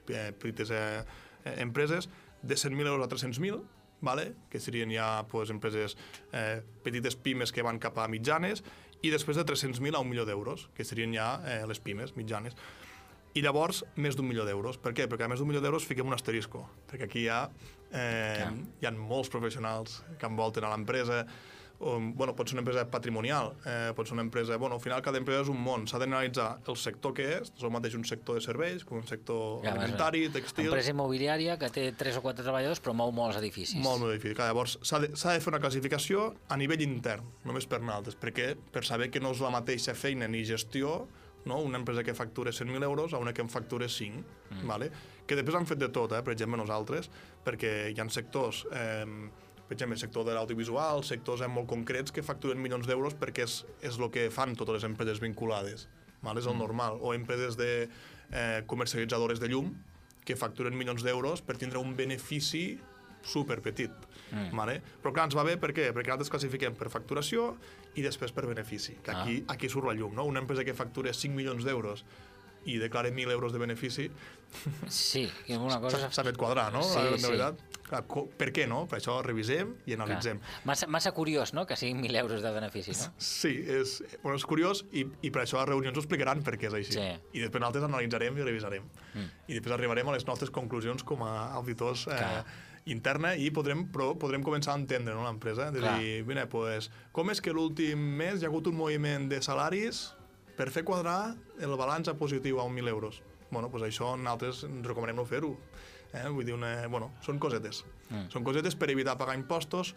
eh, 0.08 0.32
petites 0.32 0.70
eh, 0.70 1.04
eh, 1.44 1.54
empreses, 1.62 2.08
de 2.42 2.54
100.000 2.54 2.86
euros 2.86 3.06
a 3.06 3.08
300.000, 3.08 3.62
vale? 4.00 4.34
que 4.50 4.60
serien 4.60 4.92
ja 4.92 5.26
pues, 5.30 5.50
empreses 5.50 5.96
eh, 6.32 6.62
petites 6.84 7.16
pimes 7.16 7.52
que 7.52 7.62
van 7.62 7.80
cap 7.80 7.98
a 7.98 8.08
mitjanes, 8.08 8.64
i 9.04 9.10
després 9.12 9.36
de 9.36 9.44
300.000 9.44 9.96
a 9.96 10.00
un 10.00 10.08
milió 10.08 10.24
d'euros, 10.24 10.68
que 10.76 10.84
serien 10.84 11.12
ja 11.12 11.38
eh, 11.44 11.62
les 11.68 11.80
pimes 11.80 12.14
mitjanes. 12.16 12.56
I 13.34 13.42
llavors, 13.42 13.82
més 13.98 14.14
d'un 14.14 14.28
milió 14.28 14.44
d'euros. 14.46 14.78
Per 14.78 14.92
què? 14.94 15.08
Perquè 15.10 15.26
a 15.26 15.28
més 15.28 15.40
d'un 15.42 15.48
milió 15.50 15.60
d'euros 15.60 15.84
fiquem 15.88 16.06
un 16.06 16.14
asterisco, 16.14 16.62
perquè 16.86 17.08
aquí 17.08 17.24
hi 17.24 17.30
ha, 17.32 17.40
eh, 17.90 18.46
hi 18.80 18.86
ha 18.86 18.92
molts 18.94 19.32
professionals 19.32 20.02
que 20.20 20.30
envolten 20.30 20.64
a 20.64 20.70
l'empresa, 20.70 21.24
o, 21.78 21.98
bueno, 22.00 22.34
pot 22.36 22.48
ser 22.48 22.56
una 22.56 22.62
empresa 22.62 22.84
patrimonial, 22.90 23.52
eh, 23.66 23.92
pot 23.96 24.06
ser 24.08 24.14
una 24.14 24.22
empresa... 24.22 24.56
Bueno, 24.56 24.76
al 24.76 24.80
final 24.80 25.02
cada 25.02 25.18
empresa 25.20 25.42
és 25.44 25.50
un 25.52 25.58
món, 25.60 25.86
s'ha 25.90 25.98
d'analitzar 26.00 26.48
el 26.70 26.78
sector 26.80 27.14
que 27.16 27.26
és, 27.40 27.50
és 27.50 27.64
el 27.66 27.72
mateix 27.74 27.96
un 27.98 28.06
sector 28.08 28.38
de 28.38 28.44
serveis, 28.44 28.84
com 28.86 29.00
un 29.00 29.08
sector 29.08 29.64
Ja, 29.64 29.74
alimentari, 29.74 30.28
textil... 30.34 30.70
Empresa 30.70 30.94
immobiliària 30.94 31.58
que 31.60 31.70
té 31.74 31.88
3 31.98 32.20
o 32.20 32.24
4 32.24 32.46
treballadors 32.46 32.82
però 32.84 32.94
mou 32.96 33.12
molts 33.14 33.40
edificis. 33.40 33.80
Molt, 33.82 34.04
molt 34.04 34.14
difícil. 34.14 34.38
Clar, 34.38 34.52
llavors, 34.52 34.78
s'ha 34.86 35.02
de, 35.02 35.10
de 35.14 35.42
fer 35.42 35.52
una 35.52 35.60
classificació 35.62 36.30
a 36.48 36.60
nivell 36.60 36.84
intern, 36.86 37.26
només 37.48 37.68
per 37.70 37.82
nosaltres, 37.82 38.18
perquè 38.20 38.54
per 38.72 38.84
saber 38.86 39.10
que 39.10 39.22
no 39.22 39.34
és 39.34 39.42
la 39.44 39.52
mateixa 39.54 39.96
feina 39.98 40.30
ni 40.30 40.44
gestió 40.48 41.02
no? 41.44 41.58
una 41.60 41.78
empresa 41.78 42.02
que 42.02 42.14
factura 42.14 42.50
100.000 42.50 42.82
euros 42.82 43.12
a 43.12 43.18
una 43.18 43.32
que 43.32 43.42
en 43.42 43.48
factura 43.48 43.88
5, 43.88 44.24
mm. 44.50 44.66
vale? 44.66 44.90
que 45.26 45.36
després 45.36 45.56
han 45.56 45.66
fet 45.68 45.80
de 45.80 45.88
tot, 45.88 46.12
eh? 46.12 46.22
per 46.24 46.34
exemple, 46.34 46.58
nosaltres, 46.60 47.08
perquè 47.44 47.90
hi 47.92 48.00
ha 48.00 48.08
sectors, 48.12 48.64
eh, 48.72 49.04
per 49.74 49.80
exemple, 49.82 49.96
el 49.96 50.00
sector 50.00 50.24
de 50.24 50.34
l'audiovisual, 50.34 51.02
sectors 51.02 51.42
eh, 51.42 51.50
molt 51.50 51.66
concrets 51.66 52.14
que 52.14 52.22
facturen 52.22 52.60
milions 52.62 52.86
d'euros 52.86 53.16
perquè 53.18 53.42
és, 53.42 53.64
és 53.82 53.98
el 53.98 54.10
que 54.14 54.28
fan 54.30 54.54
totes 54.54 54.78
les 54.78 54.86
empreses 54.86 55.20
vinculades, 55.20 55.88
vale? 56.22 56.40
és 56.40 56.46
el 56.46 56.56
normal, 56.58 57.00
o 57.02 57.14
empreses 57.14 57.58
de 57.58 57.88
eh, 57.88 58.62
comercialitzadores 58.70 59.42
de 59.42 59.50
llum, 59.50 59.72
que 60.24 60.36
facturen 60.38 60.76
milions 60.78 61.02
d'euros 61.04 61.42
per 61.42 61.58
tindre 61.58 61.82
un 61.82 61.96
benefici 61.96 62.78
super 63.24 63.58
petit. 63.64 63.90
Mm. 64.30 64.54
Vale? 64.54 64.78
Però 65.02 65.12
clar, 65.12 65.26
ens 65.26 65.36
va 65.36 65.44
bé 65.44 65.56
per 65.60 65.72
què? 65.74 65.90
Perquè 65.96 66.12
nosaltres 66.12 66.30
classifiquem 66.32 66.76
per 66.78 66.92
facturació 66.92 67.54
i 67.98 68.04
després 68.04 68.32
per 68.36 68.46
benefici, 68.46 68.98
que 69.02 69.10
aquí, 69.10 69.40
ah. 69.42 69.56
aquí 69.56 69.70
surt 69.72 69.88
la 69.88 69.96
llum, 69.96 70.14
no? 70.14 70.28
Una 70.28 70.44
empresa 70.44 70.64
que 70.64 70.76
factura 70.76 71.12
5 71.12 71.34
milions 71.34 71.66
d'euros 71.66 72.04
i 72.66 72.78
declara 72.78 73.10
1.000 73.10 73.30
euros 73.36 73.52
de 73.52 73.58
benefici, 73.58 74.10
Sí, 74.88 75.30
que 75.46 75.56
una 75.56 75.80
cosa... 75.80 76.08
s'ha 76.12 76.24
fet 76.26 76.36
quadrar, 76.38 76.72
no? 76.72 76.82
Sí, 76.86 77.00
de 77.00 77.18
sí. 77.18 77.26
veritat. 77.26 77.62
Per 78.38 78.48
què 78.54 78.64
no? 78.66 78.84
Per 78.90 78.96
això 78.98 79.18
revisem 79.22 79.74
i 79.86 79.94
analitzem. 79.94 80.40
Massa, 80.66 80.88
massa 80.90 81.12
curiós, 81.14 81.52
no?, 81.54 81.66
que 81.68 81.76
siguin 81.78 82.00
1.000 82.02 82.20
euros 82.22 82.42
de 82.42 82.50
benefici, 82.54 82.94
no? 82.96 83.10
Sí, 83.22 83.52
és, 83.60 83.98
bueno, 84.22 84.38
és 84.40 84.46
curiós 84.48 84.84
i, 84.92 85.04
i 85.22 85.30
per 85.34 85.44
això 85.44 85.60
a 85.60 85.66
reunions 85.68 85.98
ho 85.98 86.02
explicaran 86.02 86.42
per 86.46 86.56
què 86.58 86.70
és 86.70 86.78
així. 86.80 86.96
Sí. 86.96 87.06
I 87.36 87.44
després 87.44 87.62
nosaltres 87.62 87.86
analitzarem 87.86 88.40
i 88.40 88.46
revisarem. 88.46 88.88
Mm. 89.12 89.28
I 89.46 89.58
després 89.58 89.76
arribarem 89.76 90.10
a 90.10 90.16
les 90.16 90.26
nostres 90.26 90.52
conclusions 90.54 91.04
com 91.06 91.22
a 91.28 91.34
auditors 91.60 92.08
eh, 92.08 92.16
Clar. 92.18 92.42
interna 92.96 93.34
i 93.36 93.52
podrem, 93.54 93.86
però 93.92 94.14
podrem 94.18 94.42
començar 94.46 94.74
a 94.74 94.80
entendre 94.80 95.14
no, 95.14 95.26
l'empresa. 95.28 95.70
De 95.74 95.84
Clar. 95.84 95.98
dir, 96.00 96.18
mira, 96.26 96.48
pues, 96.50 96.90
com 97.14 97.30
és 97.30 97.44
que 97.44 97.54
l'últim 97.54 98.00
mes 98.18 98.40
hi 98.40 98.48
ha 98.48 98.52
hagut 98.52 98.72
un 98.72 98.80
moviment 98.80 99.28
de 99.30 99.42
salaris 99.44 100.08
per 100.56 100.70
fer 100.74 100.84
quadrar 100.86 101.34
el 101.62 101.76
balanç 101.78 102.10
a 102.10 102.16
positiu 102.18 102.60
a 102.60 102.66
1.000 102.68 102.88
euros? 102.88 103.22
Bueno, 103.50 103.70
pues 103.70 103.84
això 103.86 104.14
nosaltres 104.16 104.64
recomanem 104.82 105.20
no 105.20 105.26
fer-ho. 105.28 105.52
Eh? 106.14 106.28
Vull 106.30 106.46
dir, 106.46 106.54
una, 106.54 106.74
bueno, 106.88 107.12
són 107.22 107.38
cosetes. 107.42 107.84
Mm. 108.08 108.28
Són 108.32 108.46
cosetes 108.46 108.76
per 108.78 108.90
evitar 108.90 109.16
pagar 109.18 109.36
impostos, 109.38 109.94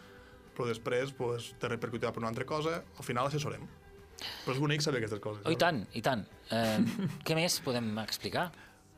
però 0.57 0.67
després 0.69 1.13
pues, 1.17 1.51
te 1.61 1.69
repercutirà 1.69 2.13
per 2.13 2.23
una 2.23 2.31
altra 2.33 2.45
cosa, 2.49 2.81
al 2.97 3.05
final 3.05 3.29
assessorem. 3.29 3.65
Però 4.17 4.55
és 4.55 4.61
bonic 4.61 4.81
saber 4.81 5.03
aquestes 5.03 5.21
coses. 5.21 5.43
Oh, 5.45 5.53
I 5.53 5.59
tant, 5.61 5.83
i 5.93 6.01
tant. 6.05 6.25
Eh, 6.49 6.79
què 7.25 7.37
més 7.37 7.59
podem 7.65 7.91
explicar? 8.01 8.49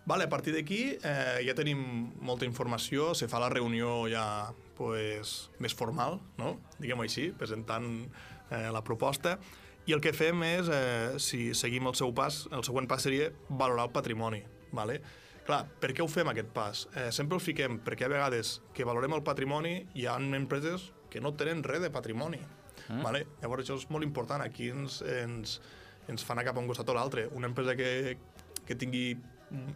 Vale, 0.09 0.25
a 0.25 0.31
partir 0.31 0.55
d'aquí 0.55 0.79
eh, 0.95 1.39
ja 1.45 1.53
tenim 1.53 1.81
molta 2.25 2.47
informació, 2.47 3.11
se 3.13 3.27
fa 3.29 3.41
la 3.43 3.49
reunió 3.51 4.07
ja 4.09 4.23
pues, 4.79 5.51
més 5.59 5.75
formal, 5.75 6.17
no? 6.39 6.55
diguem-ho 6.79 7.03
així, 7.05 7.27
presentant 7.37 7.89
eh, 8.49 8.69
la 8.73 8.81
proposta, 8.81 9.35
i 9.89 9.93
el 9.95 10.03
que 10.05 10.11
fem 10.13 10.43
és, 10.45 10.67
eh, 10.69 11.17
si 11.17 11.55
seguim 11.57 11.87
el 11.89 11.95
seu 11.97 12.11
pas, 12.13 12.43
el 12.53 12.61
següent 12.67 12.85
pas 12.87 13.01
seria 13.01 13.31
valorar 13.49 13.87
el 13.87 13.93
patrimoni. 13.95 14.43
Vale? 14.71 14.99
Clar, 15.47 15.63
per 15.81 15.95
què 15.97 16.03
ho 16.03 16.07
fem 16.07 16.29
aquest 16.29 16.51
pas? 16.53 16.83
Eh, 16.93 17.07
sempre 17.15 17.39
el 17.39 17.41
fiquem 17.41 17.79
perquè 17.81 18.05
a 18.05 18.11
vegades 18.11 18.59
que 18.75 18.85
valorem 18.85 19.15
el 19.17 19.23
patrimoni 19.25 19.87
hi 19.97 20.05
ha 20.05 20.19
empreses 20.19 20.91
que 21.09 21.19
no 21.19 21.33
tenen 21.33 21.63
res 21.65 21.81
de 21.81 21.89
patrimoni. 21.89 22.37
Mm. 22.87 23.01
Vale? 23.01 23.25
Llavors 23.41 23.65
això 23.65 23.79
és 23.81 23.89
molt 23.89 24.05
important. 24.05 24.43
Aquí 24.45 24.69
ens, 24.69 25.01
ens, 25.01 25.57
ens 26.07 26.23
fa 26.23 26.35
anar 26.35 26.45
cap 26.45 26.57
a 26.57 26.61
un 26.61 26.69
costat 26.69 26.89
o 26.89 26.93
l'altre. 26.93 27.25
Una 27.33 27.49
empresa 27.49 27.75
que, 27.75 28.17
que 28.67 28.77
tingui 28.77 29.17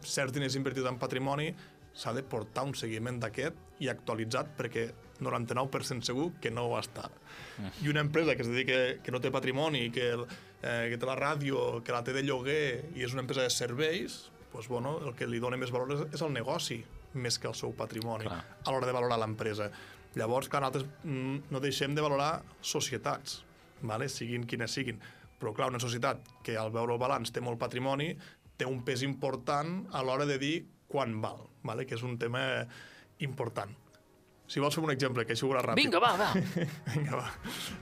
certs 0.05 0.33
diners 0.35 0.53
invertits 0.59 0.85
en 0.85 0.99
patrimoni 1.01 1.49
s'ha 1.93 2.13
de 2.13 2.23
portar 2.23 2.63
un 2.65 2.73
seguiment 2.75 3.19
d'aquest 3.21 3.55
i 3.83 3.89
actualitzat 3.91 4.55
perquè 4.57 4.87
99% 5.23 6.03
segur 6.07 6.31
que 6.41 6.51
no 6.51 6.65
ho 6.67 6.77
està. 6.79 7.09
I 7.83 7.89
una 7.91 8.01
empresa 8.01 8.35
que 8.35 8.41
es 8.41 8.49
dedica, 8.49 8.79
que 9.03 9.11
no 9.13 9.19
té 9.21 9.29
patrimoni, 9.31 9.89
que, 9.93 10.09
el- 10.17 10.25
eh, 10.63 10.87
que 10.89 10.97
té 10.97 11.05
la 11.05 11.15
ràdio, 11.15 11.83
que 11.83 11.91
la 11.93 12.03
té 12.03 12.13
de 12.13 12.23
lloguer 12.23 12.91
i 12.95 13.03
és 13.05 13.13
una 13.13 13.21
empresa 13.21 13.43
de 13.45 13.49
serveis, 13.53 14.31
doncs, 14.53 14.67
bueno, 14.67 14.97
el 15.05 15.13
que 15.15 15.27
li 15.27 15.39
dona 15.39 15.57
més 15.57 15.71
valor 15.71 15.91
és, 15.93 16.03
és 16.13 16.21
el 16.21 16.33
negoci 16.33 16.83
més 17.13 17.37
que 17.39 17.47
el 17.47 17.53
seu 17.55 17.73
patrimoni 17.77 18.25
Clar. 18.25 18.41
a 18.65 18.71
l'hora 18.71 18.87
de 18.89 18.93
valorar 18.93 19.19
l'empresa. 19.21 19.69
Llavors, 20.15 20.49
clar, 20.49 20.61
nosaltres 20.61 20.85
mm, 21.03 21.49
no 21.53 21.59
deixem 21.61 21.93
de 21.95 22.01
valorar 22.01 22.41
societats, 22.61 23.43
vale? 23.81 24.09
siguin 24.09 24.45
quines 24.49 24.71
siguin. 24.73 24.99
Però, 25.39 25.53
clar, 25.53 25.69
una 25.69 25.79
societat 25.81 26.21
que 26.43 26.57
al 26.57 26.71
veure 26.71 26.93
el 26.93 26.99
balanç 27.01 27.31
té 27.33 27.41
molt 27.41 27.59
patrimoni 27.61 28.13
té 28.57 28.65
un 28.69 28.83
pes 28.85 29.01
important 29.03 29.87
a 29.91 30.03
l'hora 30.05 30.25
de 30.29 30.37
dir 30.41 30.55
quan 30.93 31.17
val, 31.23 31.41
vale? 31.65 31.87
que 31.89 31.97
és 31.97 32.03
un 32.05 32.19
tema 32.21 32.43
important. 33.25 33.73
Si 34.53 34.59
vols 34.61 34.75
fer 34.75 34.83
un 34.83 34.91
exemple, 34.91 35.23
que 35.25 35.33
això 35.33 35.47
ho 35.47 35.49
veuràs 35.53 35.63
ràpid. 35.65 35.79
Vinga, 35.79 35.99
va, 36.03 36.09
va. 36.19 36.27
Vinga, 36.93 37.15
va. 37.17 37.29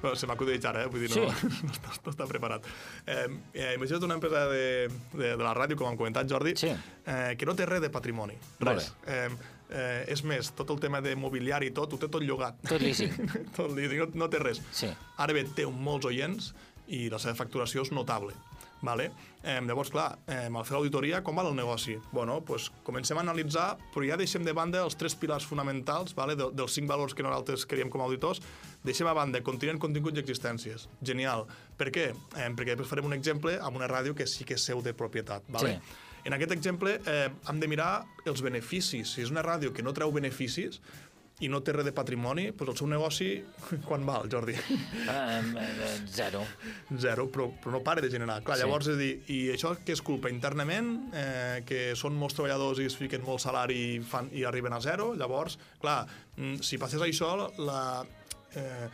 Bueno, 0.04 0.14
se 0.16 0.28
m'ha 0.30 0.36
acudit 0.38 0.66
ara, 0.70 0.84
eh? 0.86 0.92
Vull 0.94 1.02
dir, 1.04 1.10
no, 1.10 1.24
Sí. 1.34 1.48
no, 1.66 1.72
està, 1.74 1.96
no 2.06 2.14
està 2.14 2.28
preparat. 2.30 2.68
Eh, 3.10 3.26
eh, 3.58 3.72
imagina't 3.80 4.06
una 4.08 4.16
empresa 4.20 4.44
de, 4.52 4.62
de, 5.18 5.32
de 5.34 5.42
la 5.42 5.56
ràdio, 5.58 5.76
com 5.80 5.90
hem 5.90 5.98
comentat, 6.00 6.30
Jordi, 6.30 6.54
Sí. 6.62 6.70
eh, 6.72 7.34
que 7.36 7.50
no 7.50 7.58
té 7.58 7.66
res 7.68 7.82
de 7.84 7.90
patrimoni. 7.92 8.38
Res. 8.62 8.92
Eh, 9.10 9.26
eh, 9.74 10.06
és 10.14 10.24
més, 10.24 10.54
tot 10.56 10.70
el 10.72 10.80
tema 10.86 11.02
de 11.04 11.16
mobiliari 11.20 11.72
i 11.74 11.76
tot, 11.76 11.98
ho 11.98 12.00
té 12.00 12.08
tot 12.14 12.24
llogat. 12.24 12.62
Tot 12.70 12.80
lícit. 12.86 13.18
tot 13.58 13.74
lícit, 13.76 13.98
no, 14.06 14.08
no 14.24 14.30
té 14.32 14.40
res. 14.46 14.62
Sí. 14.72 14.94
Ara 15.18 15.36
bé, 15.36 15.48
té 15.58 15.66
molts 15.68 16.08
oients 16.14 16.54
i 16.94 17.08
la 17.12 17.20
seva 17.20 17.36
facturació 17.42 17.84
és 17.84 17.92
notable. 17.92 18.38
Vale? 18.82 19.12
Eh, 19.44 19.60
llavors, 19.62 19.92
clar, 19.94 20.18
eh, 20.28 20.48
al 20.50 20.66
fer 20.66 20.76
l'auditoria, 20.76 21.22
com 21.24 21.38
va 21.38 21.46
el 21.48 21.56
negoci? 21.56 21.98
Bueno, 22.12 22.40
pues, 22.46 22.70
comencem 22.84 23.18
a 23.18 23.22
analitzar, 23.22 23.78
però 23.94 24.06
ja 24.08 24.18
deixem 24.18 24.44
de 24.46 24.54
banda 24.54 24.84
els 24.84 24.98
tres 24.98 25.16
pilars 25.16 25.46
fonamentals 25.46 26.16
vale? 26.18 26.36
de, 26.36 26.50
dels 26.54 26.74
cinc 26.74 26.90
valors 26.90 27.14
que 27.14 27.24
nosaltres 27.26 27.66
creiem 27.66 27.90
com 27.90 28.02
a 28.02 28.06
auditors, 28.10 28.42
deixem 28.84 29.08
a 29.08 29.14
banda 29.14 29.42
continent, 29.46 29.80
continguts 29.80 30.18
i 30.18 30.24
existències. 30.24 30.88
Genial. 31.02 31.48
Per 31.78 31.92
què? 31.94 32.12
Eh, 32.12 32.50
perquè 32.58 32.74
després 32.74 32.90
farem 32.90 33.10
un 33.10 33.18
exemple 33.18 33.58
amb 33.62 33.78
una 33.78 33.90
ràdio 33.90 34.18
que 34.18 34.28
sí 34.30 34.46
que 34.46 34.58
és 34.58 34.66
seu 34.66 34.82
de 34.82 34.94
propietat. 34.94 35.46
Vale? 35.50 35.78
Sí. 35.78 36.00
En 36.24 36.36
aquest 36.38 36.52
exemple 36.54 37.00
eh, 37.10 37.30
hem 37.50 37.62
de 37.62 37.70
mirar 37.70 38.04
els 38.30 38.44
beneficis. 38.46 39.16
Si 39.16 39.24
és 39.24 39.32
una 39.34 39.42
ràdio 39.46 39.74
que 39.74 39.82
no 39.82 39.94
treu 39.94 40.12
beneficis 40.14 40.82
i 41.42 41.50
no 41.50 41.60
té 41.66 41.74
res 41.74 41.86
de 41.88 41.92
patrimoni, 41.96 42.50
doncs 42.54 42.70
el 42.74 42.78
seu 42.78 42.88
negoci, 42.92 43.30
quan 43.88 44.06
val, 44.06 44.28
Jordi? 44.32 44.54
Eh, 44.54 45.42
zero. 46.14 46.44
Zero, 47.00 47.28
però, 47.32 47.50
però 47.62 47.72
no 47.78 47.82
para 47.84 48.02
de 48.02 48.10
generar. 48.14 48.42
Clar, 48.44 48.58
Sí. 48.60 48.64
llavors, 48.66 48.88
és 48.94 48.98
dir, 49.00 49.12
i 49.34 49.40
això 49.56 49.74
que 49.84 49.96
és 49.96 50.02
culpa 50.06 50.30
internament, 50.30 50.92
eh, 51.14 51.64
que 51.66 51.82
són 51.96 52.14
molts 52.20 52.36
treballadors 52.38 52.80
i 52.84 52.86
es 52.92 52.98
fiquen 53.00 53.24
molt 53.26 53.42
salari 53.42 53.80
i, 53.96 54.00
fan, 54.06 54.30
i 54.34 54.44
arriben 54.46 54.74
a 54.74 54.82
zero, 54.84 55.14
llavors, 55.18 55.58
clar, 55.82 56.06
mm, 56.38 56.60
si 56.62 56.78
passés 56.78 57.02
això, 57.02 57.34
la, 57.58 58.04
eh, 58.56 58.88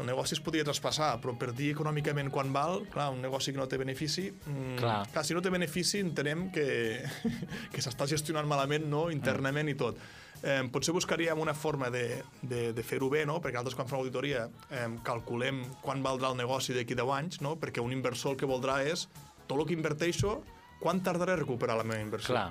el 0.00 0.06
negoci 0.06 0.36
es 0.36 0.40
podria 0.40 0.64
traspassar, 0.64 1.16
però 1.20 1.34
per 1.36 1.50
dir 1.52 1.72
econòmicament 1.74 2.30
quan 2.32 2.52
val, 2.54 2.84
clar, 2.92 3.10
un 3.12 3.20
negoci 3.20 3.52
que 3.52 3.58
no 3.58 3.66
té 3.68 3.76
benefici, 3.76 4.30
mm, 4.30 4.76
Clar. 4.78 5.02
clar 5.12 5.24
si 5.26 5.34
no 5.34 5.42
té 5.42 5.50
benefici 5.50 5.98
entenem 6.00 6.50
que, 6.54 7.02
que 7.72 7.82
s'està 7.82 8.06
gestionant 8.08 8.46
malament 8.48 8.86
no? 8.88 9.08
internament 9.10 9.68
i 9.68 9.74
tot. 9.74 9.98
Eh, 10.40 10.62
potser 10.72 10.94
buscaríem 10.96 11.38
una 11.38 11.52
forma 11.52 11.90
de, 11.92 12.22
de, 12.40 12.70
de 12.72 12.82
fer-ho 12.86 13.10
bé, 13.12 13.26
no? 13.28 13.40
perquè 13.44 13.58
nosaltres 13.58 13.76
quan 13.76 13.90
fem 13.90 13.98
auditoria 13.98 14.46
eh, 14.72 14.86
calculem 15.04 15.60
quan 15.84 16.00
valdrà 16.04 16.30
el 16.32 16.38
negoci 16.40 16.72
d'aquí 16.76 16.96
10 16.96 17.12
anys, 17.16 17.40
no? 17.44 17.58
perquè 17.60 17.84
un 17.84 17.92
inversor 17.92 18.32
el 18.34 18.40
que 18.40 18.48
voldrà 18.48 18.80
és 18.88 19.06
tot 19.46 19.58
el 19.58 19.66
que 19.68 19.76
inverteixo, 19.76 20.38
quan 20.80 21.02
tardaré 21.04 21.36
a 21.36 21.42
recuperar 21.42 21.76
la 21.76 21.84
meva 21.84 22.00
inversió? 22.00 22.32
Clar. 22.32 22.48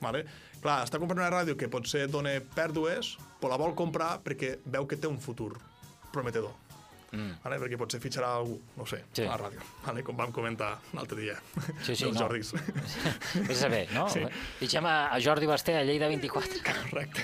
Vale? 0.00 0.24
Clar, 0.60 0.82
està 0.84 1.00
comprant 1.00 1.22
una 1.22 1.32
ràdio 1.32 1.56
que 1.56 1.70
potser 1.72 2.06
dona 2.12 2.34
pèrdues, 2.56 3.14
però 3.40 3.54
la 3.54 3.60
vol 3.60 3.72
comprar 3.78 4.18
perquè 4.24 4.58
veu 4.68 4.88
que 4.88 5.00
té 5.00 5.08
un 5.08 5.20
futur 5.20 5.54
prometedor. 6.12 6.69
Mm. 7.12 7.40
vale? 7.42 7.58
perquè 7.58 7.76
potser 7.76 8.00
fitxarà 8.00 8.34
algú, 8.36 8.60
no 8.76 8.86
sé, 8.86 9.04
Sí. 9.12 9.24
a 9.24 9.30
la 9.32 9.38
ràdio, 9.38 9.60
vale? 9.84 10.02
com 10.06 10.16
vam 10.16 10.32
comentar 10.32 10.78
l'altre 10.94 11.20
dia, 11.20 11.36
Sí, 11.82 11.96
sí, 11.96 12.04
dels 12.06 12.14
no. 12.14 12.20
Jordis. 12.20 12.52
Vés 13.48 13.56
a 13.58 13.60
saber, 13.66 13.88
no? 13.92 14.08
Sí. 14.08 14.20
Fitxem 14.60 14.86
a, 14.86 15.08
a 15.10 15.20
Jordi 15.20 15.46
Basté 15.46 15.76
a 15.76 15.82
Lleida 15.84 16.08
24. 16.08 16.62
Correcte. 16.62 17.22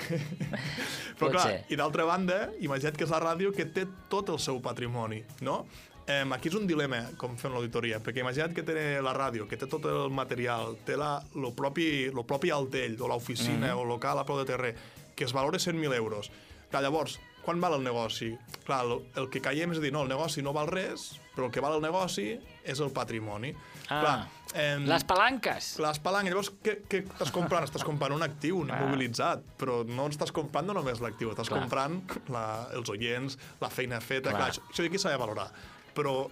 Però 1.17 1.29
Pot 1.29 1.31
clar, 1.31 1.47
ser. 1.47 1.65
i 1.69 1.75
d'altra 1.79 2.05
banda, 2.05 2.51
imagina't 2.59 2.97
que 2.97 3.05
és 3.07 3.11
la 3.11 3.19
ràdio 3.23 3.53
que 3.55 3.65
té 3.65 3.87
tot 4.09 4.29
el 4.29 4.39
seu 4.39 4.59
patrimoni, 4.61 5.23
no? 5.41 5.65
Eh, 6.07 6.23
aquí 6.31 6.47
és 6.47 6.55
un 6.55 6.67
dilema, 6.67 7.01
com 7.19 7.33
fem 7.35 7.51
l'auditoria, 7.51 7.97
perquè 7.99 8.21
imagina't 8.23 8.53
que 8.55 8.63
té 8.63 9.01
la 9.03 9.11
ràdio, 9.17 9.47
que 9.47 9.57
té 9.59 9.67
tot 9.67 9.83
el 9.89 10.09
material, 10.15 10.77
té 10.87 10.95
la, 10.95 11.17
lo, 11.35 11.51
propi, 11.51 12.07
lo 12.15 12.23
propi 12.23 12.51
altell, 12.55 12.95
o 13.01 13.07
l'oficina, 13.11 13.73
mm 13.73 13.73
-hmm. 13.73 13.81
o 13.81 13.83
local 13.85 14.19
a 14.19 14.23
prou 14.23 14.37
de 14.39 14.45
terrer, 14.45 14.75
que 15.15 15.25
es 15.25 15.33
valora 15.33 15.57
100.000 15.57 15.93
euros. 15.95 16.31
Clar, 16.69 16.81
llavors, 16.83 17.19
quan 17.47 17.61
val 17.63 17.77
el 17.79 17.83
negoci? 17.87 18.33
Clar, 18.67 18.81
el, 18.83 18.97
el 19.21 19.29
que 19.31 19.39
caiem 19.39 19.71
és 19.71 19.79
dir, 19.79 19.93
no, 19.95 20.01
el 20.03 20.09
negoci 20.11 20.43
no 20.43 20.51
val 20.55 20.67
res, 20.67 21.13
però 21.33 21.47
el 21.47 21.53
que 21.55 21.61
val 21.63 21.77
el 21.77 21.83
negoci 21.85 22.33
és 22.67 22.81
el 22.83 22.91
patrimoni. 22.91 23.53
Ah, 23.87 23.99
Clar, 24.01 24.15
eh, 24.59 24.77
Les 24.83 25.05
palanques. 25.07 25.69
les 25.79 25.99
palanques, 26.03 26.33
llavors, 26.33 26.49
què, 26.65 26.73
què 26.91 27.01
estàs 27.05 27.31
comprant? 27.31 27.63
estàs 27.63 27.85
comprant 27.87 28.11
un 28.17 28.25
actiu, 28.25 28.59
un 28.65 28.71
Ah. 28.71 28.81
immobilitzat, 28.81 29.45
però 29.57 29.85
no 29.87 30.09
estàs 30.11 30.33
comprant 30.35 30.67
no 30.67 30.73
només 30.75 30.99
l'actiu, 30.99 31.31
estàs 31.31 31.47
Clar. 31.47 31.61
comprant 31.61 32.01
la, 32.29 32.67
els 32.75 32.89
oients, 32.89 33.37
la 33.61 33.69
feina 33.69 34.01
feta, 34.01 34.29
Clar. 34.33 34.41
clar, 34.41 34.49
això, 34.51 34.61
això 34.73 34.83
d'aquí 34.83 34.99
s'ha 34.99 35.13
de 35.15 35.17
valorar. 35.23 35.47
Però 35.95 36.29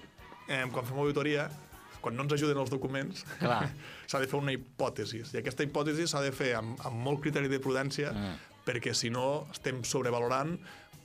eh, 0.49 0.65
quan 0.71 0.85
fem 0.85 0.99
auditoria, 0.99 1.47
quan 2.01 2.15
no 2.17 2.23
ens 2.27 2.33
ajuden 2.35 2.57
els 2.61 2.69
documents, 2.69 3.23
s'ha 4.07 4.19
de 4.19 4.27
fer 4.27 4.37
una 4.37 4.51
hipòtesi, 4.53 5.23
i 5.33 5.37
aquesta 5.39 5.63
hipòtesi 5.63 6.05
s'ha 6.11 6.21
de 6.21 6.33
fer 6.35 6.51
amb, 6.59 6.75
amb 6.85 6.99
molt 7.07 7.21
criteri 7.23 7.47
de 7.47 7.59
prudència, 7.63 8.11
Mm. 8.11 8.35
perquè 8.65 8.93
si 8.97 9.09
no 9.13 9.47
estem 9.53 9.83
sobrevalorant, 9.85 10.59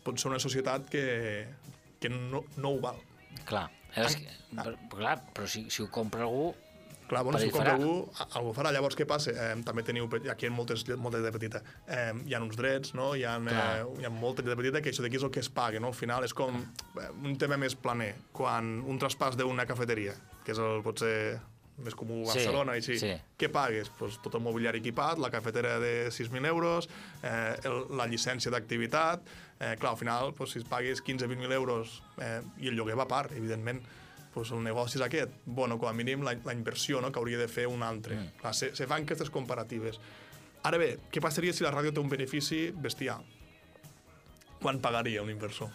pot 0.04 0.20
ser 0.20 0.30
una 0.30 0.40
societat 0.42 0.88
que, 0.90 1.04
que 2.00 2.10
no, 2.12 2.44
no 2.56 2.74
ho 2.74 2.80
val. 2.82 2.98
Clar. 3.48 3.68
És 3.98 4.16
que, 4.18 4.34
però, 4.54 4.74
clar, 4.92 5.20
però 5.34 5.46
si, 5.50 5.66
si 5.72 5.82
ho 5.82 5.88
compra 5.92 6.26
algú... 6.26 6.50
Clar, 7.10 7.24
bueno, 7.26 7.40
si 7.42 7.48
ho 7.48 7.50
compra 7.50 7.72
farà. 7.72 7.82
algú, 7.82 7.94
algú 8.38 8.52
farà. 8.54 8.70
Llavors, 8.70 8.94
què 8.94 9.02
passa? 9.08 9.32
Eh, 9.34 9.54
també 9.66 9.82
teniu, 9.82 10.06
aquí 10.30 10.46
en 10.46 10.54
moltes, 10.54 10.84
moltes 10.94 11.24
de 11.24 11.32
petita, 11.34 11.62
eh, 11.90 12.12
hi 12.22 12.36
ha 12.36 12.42
uns 12.44 12.54
drets, 12.58 12.94
no? 12.94 13.08
hi, 13.18 13.24
ha, 13.26 13.34
eh, 13.50 13.80
hi 13.98 14.06
ha 14.06 14.12
moltes 14.14 14.46
de 14.46 14.54
petita, 14.54 14.82
que 14.84 14.92
això 14.92 15.02
d'aquí 15.02 15.18
és 15.18 15.26
el 15.26 15.32
que 15.34 15.42
es 15.42 15.50
paga, 15.50 15.82
no? 15.82 15.90
Al 15.90 15.98
final 15.98 16.26
és 16.26 16.36
com 16.38 16.60
eh, 16.62 17.08
un 17.18 17.34
tema 17.40 17.58
més 17.58 17.74
planer. 17.74 18.12
Quan 18.36 18.76
un 18.86 19.02
traspàs 19.02 19.38
d'una 19.40 19.66
cafeteria, 19.66 20.14
que 20.46 20.54
és 20.54 20.62
el, 20.62 20.84
potser 20.86 21.16
més 21.84 21.94
comú 21.98 22.22
a 22.24 22.32
Sí, 22.32 22.40
Barcelona, 22.40 22.74
i 22.76 22.82
així, 22.82 22.98
sí. 23.00 23.12
què 23.38 23.48
pagues? 23.52 23.90
Pues 23.98 24.18
tot 24.24 24.34
el 24.38 24.42
mobiliari 24.44 24.80
equipat, 24.82 25.18
la 25.18 25.30
cafetera 25.30 25.78
de 25.82 26.08
6.000 26.08 26.46
euros, 26.46 26.88
eh, 27.22 27.56
el, 27.64 27.86
la 27.96 28.06
llicència 28.10 28.52
d'activitat... 28.52 29.24
Eh, 29.60 29.74
clar, 29.76 29.90
al 29.92 29.98
final, 30.00 30.30
pues, 30.32 30.54
si 30.56 30.60
pagues 30.64 31.02
15-20.000 31.04 31.52
euros 31.52 31.98
eh, 32.16 32.40
i 32.64 32.70
el 32.70 32.78
lloguer 32.78 32.96
va 32.96 33.04
a 33.04 33.10
part, 33.10 33.34
evidentment, 33.36 33.82
pues 34.32 34.52
el 34.56 34.62
negoci 34.64 34.96
és 34.96 35.04
aquest. 35.04 35.34
Bueno, 35.44 35.76
com 35.76 35.90
a 35.90 35.92
mínim 35.92 36.22
la, 36.24 36.32
la 36.46 36.54
inversió 36.56 37.02
no, 37.04 37.10
que 37.12 37.20
hauria 37.20 37.36
de 37.36 37.48
fer 37.50 37.66
un 37.68 37.82
altre. 37.84 38.16
Mm. 38.16 38.38
Clar, 38.40 38.54
se, 38.56 38.70
se 38.78 38.86
fan 38.88 39.04
aquestes 39.04 39.28
comparatives. 39.28 40.00
Ara 40.64 40.80
bé, 40.80 40.94
què 41.12 41.20
passaria 41.20 41.52
si 41.52 41.66
la 41.66 41.74
ràdio 41.74 41.92
té 41.92 42.00
un 42.00 42.08
benefici 42.08 42.70
bestial? 42.72 43.20
Quan 44.62 44.80
pagaria 44.80 45.20
un 45.20 45.28
inversor? 45.32 45.68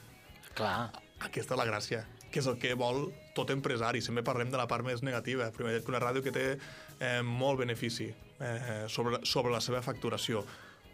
Clar, 0.58 0.90
Aquesta 1.26 1.56
és 1.56 1.60
la 1.60 1.66
gràcia, 1.68 2.02
que 2.32 2.42
és 2.42 2.48
el 2.50 2.58
que 2.60 2.74
vol 2.78 3.08
tot 3.36 3.52
empresari. 3.54 4.02
Sempre 4.02 4.24
parlem 4.26 4.52
de 4.52 4.60
la 4.60 4.68
part 4.72 4.86
més 4.88 5.04
negativa. 5.06 5.52
Primer, 5.56 5.82
que 5.84 5.92
una 5.92 6.02
ràdio 6.04 6.24
que 6.26 6.34
té 6.36 6.46
eh, 6.56 7.20
molt 7.26 7.62
benefici 7.64 8.08
eh, 8.10 8.86
sobre, 8.92 9.22
sobre 9.28 9.54
la 9.54 9.62
seva 9.64 9.84
facturació. 9.86 10.46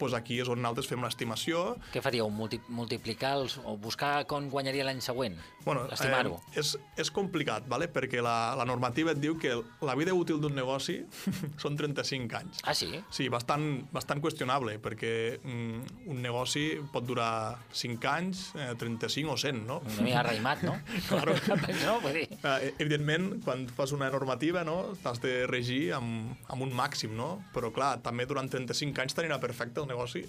Pues 0.02 0.18
aquí 0.18 0.40
és 0.42 0.50
on 0.50 0.62
nosaltres 0.64 0.90
fem 0.90 1.04
l'estimació 1.06 1.62
què 1.94 2.02
faríeu? 2.04 2.30
Multi 2.34 2.60
multiplicar 2.72 3.36
els, 3.40 3.58
o 3.68 3.76
buscar 3.80 4.26
com 4.30 4.48
guanyaria 4.52 4.86
l'any 4.88 5.02
següent? 5.04 5.38
Bueno, 5.66 5.86
Estimar-ho. 5.94 6.40
Eh, 6.52 6.62
és, 6.62 6.74
és 7.00 7.12
complicat, 7.14 7.68
¿vale? 7.70 7.88
perquè 7.92 8.22
la, 8.24 8.54
la 8.58 8.66
normativa 8.66 9.14
et 9.14 9.20
diu 9.22 9.36
que 9.40 9.54
la 9.86 9.96
vida 10.00 10.14
útil 10.18 10.40
d'un 10.42 10.56
negoci 10.58 10.98
són 11.62 11.78
35 11.78 12.40
anys. 12.40 12.62
Ah, 12.66 12.74
sí? 12.78 12.90
Sí, 13.14 13.28
bastant, 13.34 13.84
bastant 13.94 14.24
qüestionable, 14.24 14.78
perquè 14.82 15.14
mm, 15.38 16.08
un 16.12 16.22
negoci 16.24 16.66
pot 16.94 17.06
durar 17.06 17.60
5 17.78 18.10
anys, 18.12 18.44
eh, 18.58 18.72
35 18.80 19.36
o 19.36 19.38
100, 19.38 19.62
no? 19.68 19.82
Una 19.86 20.08
mica 20.08 20.26
raïmat, 20.30 20.66
no? 20.68 20.78
Claro. 21.12 21.36
no, 21.86 21.98
vull 22.02 22.16
dir... 22.22 22.26
Eh, 22.40 22.72
evidentment, 22.82 23.30
quan 23.46 23.68
fas 23.70 23.94
una 23.96 24.10
normativa, 24.14 24.64
no, 24.68 24.96
t'has 25.04 25.22
de 25.24 25.36
regir 25.50 25.82
amb, 25.98 26.34
amb 26.52 26.66
un 26.66 26.74
màxim, 26.78 27.14
no? 27.18 27.34
Però, 27.56 27.74
clar, 27.76 27.98
també 28.06 28.26
durant 28.30 28.50
35 28.50 29.04
anys 29.04 29.18
t'anirà 29.18 29.42
perfecte 29.44 29.84
el 29.84 29.91
negoci. 29.92 30.24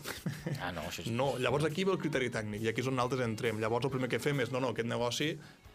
Ah, 0.58 0.72
no, 0.74 0.84
això 0.90 1.06
és... 1.06 1.10
No, 1.14 1.30
llavors 1.42 1.64
aquí 1.70 1.86
ve 1.88 1.94
el 1.96 2.02
criteri 2.02 2.28
tècnic, 2.34 2.66
i 2.66 2.72
aquí 2.72 2.84
és 2.84 2.90
on 2.90 2.98
nosaltres 2.98 3.24
entrem. 3.30 3.62
Llavors 3.62 3.88
el 3.88 3.94
primer 3.94 4.10
que 4.12 4.20
fem 4.22 4.42
és, 4.44 4.52
no, 4.54 4.60
no, 4.62 4.74
aquest 4.74 4.90
negoci, 4.90 5.32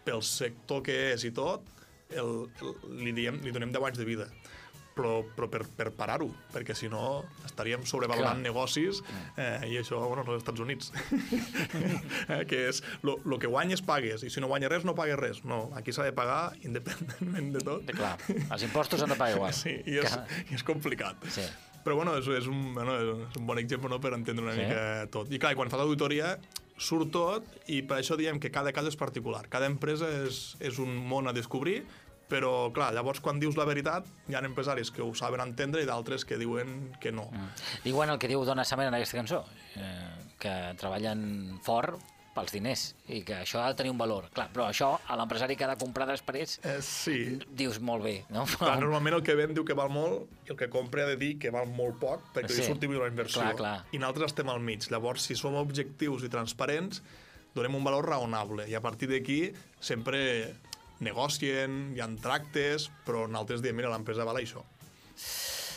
pel 0.08 0.22
sector 0.24 0.84
que 0.86 1.00
és 1.16 1.26
i 1.28 1.34
tot, 1.36 1.66
el, 2.14 2.36
el, 2.64 2.78
li, 3.04 3.12
diem, 3.18 3.42
li 3.44 3.52
donem 3.56 3.74
10 3.76 3.90
anys 3.90 4.00
de 4.04 4.08
vida. 4.08 4.30
Però, 4.98 5.20
però 5.38 5.46
per, 5.54 5.60
per 5.78 5.92
parar-ho, 5.94 6.26
perquè 6.50 6.74
si 6.74 6.88
no 6.90 7.20
estaríem 7.46 7.84
sobrevalorant 7.86 8.40
Clar. 8.40 8.46
negocis 8.48 9.04
eh, 9.38 9.68
i 9.70 9.76
això, 9.78 10.00
bueno, 10.10 10.24
als 10.26 10.40
Estats 10.40 10.64
Units. 10.64 10.90
eh, 12.34 12.40
que 12.50 12.64
és, 12.72 12.80
lo, 13.06 13.20
lo 13.30 13.38
que 13.38 13.46
guanyes 13.52 13.84
pagues, 13.86 14.24
i 14.26 14.32
si 14.34 14.42
no 14.42 14.50
guanyes 14.50 14.72
res, 14.74 14.88
no 14.90 14.96
pagues 14.98 15.20
res. 15.22 15.44
No, 15.46 15.68
aquí 15.78 15.94
s'ha 15.94 16.08
de 16.08 16.16
pagar 16.18 16.56
independentment 16.66 17.52
de 17.60 17.62
tot. 17.68 17.86
Clar, 17.94 18.16
els 18.48 18.66
impostos 18.66 19.06
han 19.06 19.14
de 19.14 19.20
pagar 19.22 19.38
igual. 19.38 19.54
Sí, 19.62 19.78
i 19.86 20.00
és, 20.02 20.18
Que- 20.18 20.44
i 20.50 20.58
és 20.58 20.66
complicat. 20.66 21.22
Sí. 21.34 21.46
Però 21.88 21.96
bueno, 21.96 22.18
és, 22.20 22.28
és, 22.28 22.48
un, 22.52 22.74
bueno, 22.76 22.98
és 23.00 23.38
un 23.40 23.46
bon 23.48 23.60
exemple 23.62 23.88
no, 23.88 24.02
per 24.04 24.12
entendre 24.18 24.44
una 24.44 24.56
Sí. 24.58 24.66
mica 24.66 25.08
tot. 25.14 25.30
I 25.32 25.40
clar, 25.40 25.54
quan 25.56 25.70
fas 25.72 25.80
auditoria 25.86 26.34
surt 26.78 27.14
tot 27.16 27.46
i 27.72 27.80
per 27.88 28.02
això 28.02 28.18
diem 28.20 28.42
que 28.44 28.52
cada 28.52 28.74
cas 28.76 28.90
és 28.92 28.98
particular. 29.00 29.46
Cada 29.48 29.70
empresa 29.72 30.10
és, 30.26 30.58
és 30.60 30.82
un 30.84 30.92
món 31.08 31.30
a 31.32 31.34
descobrir, 31.34 31.86
però 32.28 32.74
clar, 32.76 32.90
llavors 32.94 33.22
quan 33.24 33.40
dius 33.40 33.56
la 33.56 33.64
veritat 33.64 34.06
hi 34.28 34.36
ha 34.36 34.44
empresaris 34.44 34.92
que 34.92 35.02
ho 35.02 35.14
saben 35.16 35.40
entendre 35.40 35.82
i 35.82 35.88
d'altres 35.88 36.26
que 36.28 36.36
diuen 36.38 36.92
que 37.00 37.14
no. 37.16 37.30
Mm. 37.32 37.48
Diuen 37.88 38.12
el 38.12 38.20
que 38.20 38.28
diu 38.28 38.44
Donna 38.44 38.66
Summer 38.68 38.90
en 38.92 39.00
aquesta 39.00 39.16
cançó, 39.22 39.46
eh, 39.80 40.12
que 40.38 40.54
treballen 40.76 41.58
fort 41.64 42.04
pels 42.38 42.54
diners 42.54 42.84
i 43.10 43.24
que 43.26 43.40
això 43.42 43.64
ha 43.64 43.72
de 43.74 43.78
tenir 43.82 43.92
un 43.94 43.98
valor. 44.00 44.30
Clar, 44.36 44.48
però 44.54 44.68
això 44.70 44.92
a 45.10 45.18
l'empresari 45.20 45.58
que 45.58 45.66
ha 45.66 45.72
de 45.74 45.80
comprar 45.82 46.06
després 46.10 46.60
Eh, 46.64 46.78
sí, 46.86 47.18
dius 47.58 47.80
molt 47.82 48.06
bé, 48.06 48.16
no? 48.34 48.46
Clar, 48.58 48.76
normalment 48.84 49.18
el 49.18 49.24
que 49.26 49.36
ven 49.40 49.56
diu 49.58 49.66
que 49.66 49.76
val 49.78 49.90
molt 49.94 50.30
i 50.46 50.54
el 50.54 50.60
que 50.60 50.70
compra 50.74 51.04
ha 51.08 51.12
de 51.12 51.18
dir 51.20 51.34
que 51.42 51.52
val 51.54 51.68
molt 51.72 51.98
poc 52.02 52.30
perquè 52.36 52.54
Sí. 52.54 52.62
li 52.62 52.68
surti 52.70 52.88
millor 52.92 53.08
la 53.08 53.14
inversió. 53.16 53.42
Clar, 53.42 53.56
clar. 53.60 53.76
I 53.92 53.98
nosaltres 54.00 54.32
estem 54.36 54.50
al 54.54 54.62
mig. 54.62 54.86
Llavors, 54.94 55.26
si 55.28 55.36
som 55.36 55.56
objectius 55.60 56.24
i 56.24 56.30
transparents, 56.30 57.02
donem 57.58 57.76
un 57.76 57.84
valor 57.84 58.06
raonable. 58.06 58.68
I 58.70 58.76
a 58.78 58.82
partir 58.82 59.10
d'aquí 59.10 59.54
sempre 59.80 60.54
negocien, 61.00 61.94
hi 61.96 62.02
ha 62.02 62.08
tractes, 62.22 62.90
però 63.06 63.26
nosaltres 63.28 63.62
diem, 63.66 63.76
mira, 63.78 63.90
l'empresa 63.94 64.26
val 64.28 64.38
això. 64.38 64.64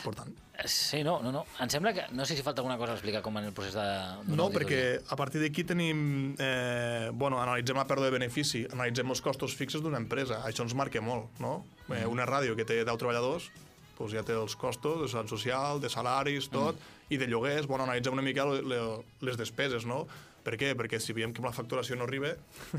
Important. 0.01 0.37
Sí, 0.69 1.03
no, 1.07 1.21
no, 1.23 1.31
no. 1.33 1.45
Em 1.63 1.71
sembla 1.73 1.93
que... 1.97 2.05
No 2.13 2.25
sé 2.29 2.37
si 2.37 2.43
falta 2.43 2.61
alguna 2.61 2.77
cosa 2.77 2.93
a 2.93 2.99
explicar 2.99 3.23
com 3.23 3.39
en 3.39 3.47
el 3.49 3.53
procés 3.57 3.75
de... 3.79 3.85
No, 4.29 4.45
auditoria. 4.45 4.53
perquè 4.59 4.81
a 5.09 5.17
partir 5.17 5.41
d'aquí 5.41 5.65
tenim... 5.65 6.35
Eh, 6.39 7.09
bueno, 7.13 7.39
analitzem 7.41 7.79
la 7.79 7.87
pèrdua 7.89 8.11
de 8.11 8.17
benefici, 8.19 8.67
analitzem 8.73 9.09
els 9.15 9.23
costos 9.25 9.55
fixos 9.57 9.81
d'una 9.85 10.01
empresa. 10.03 10.43
Això 10.49 10.67
ens 10.67 10.75
marca 10.77 11.01
molt, 11.01 11.31
no? 11.41 11.63
Eh, 11.89 12.05
una 12.07 12.27
ràdio 12.29 12.57
que 12.59 12.67
té 12.69 12.83
10 12.85 12.99
treballadors, 13.01 13.51
doncs 13.99 14.15
ja 14.17 14.23
té 14.25 14.37
els 14.37 14.55
costos 14.57 15.01
de 15.03 15.09
seguretat 15.13 15.33
social, 15.33 15.81
de 15.81 15.89
salaris, 15.93 16.51
tot, 16.53 16.77
i 17.13 17.17
de 17.21 17.27
lloguers. 17.29 17.67
Bueno, 17.69 17.85
analitzem 17.89 18.13
una 18.17 18.25
mica 18.25 18.45
le, 18.49 18.61
le, 18.63 18.83
les 19.25 19.37
despeses, 19.41 19.87
no? 19.89 20.05
Per 20.41 20.55
què? 20.57 20.71
Perquè 20.73 20.97
si 21.05 21.13
veiem 21.13 21.35
que 21.37 21.43
la 21.45 21.51
facturació 21.53 21.99
no 22.01 22.07
arriba, 22.09 22.31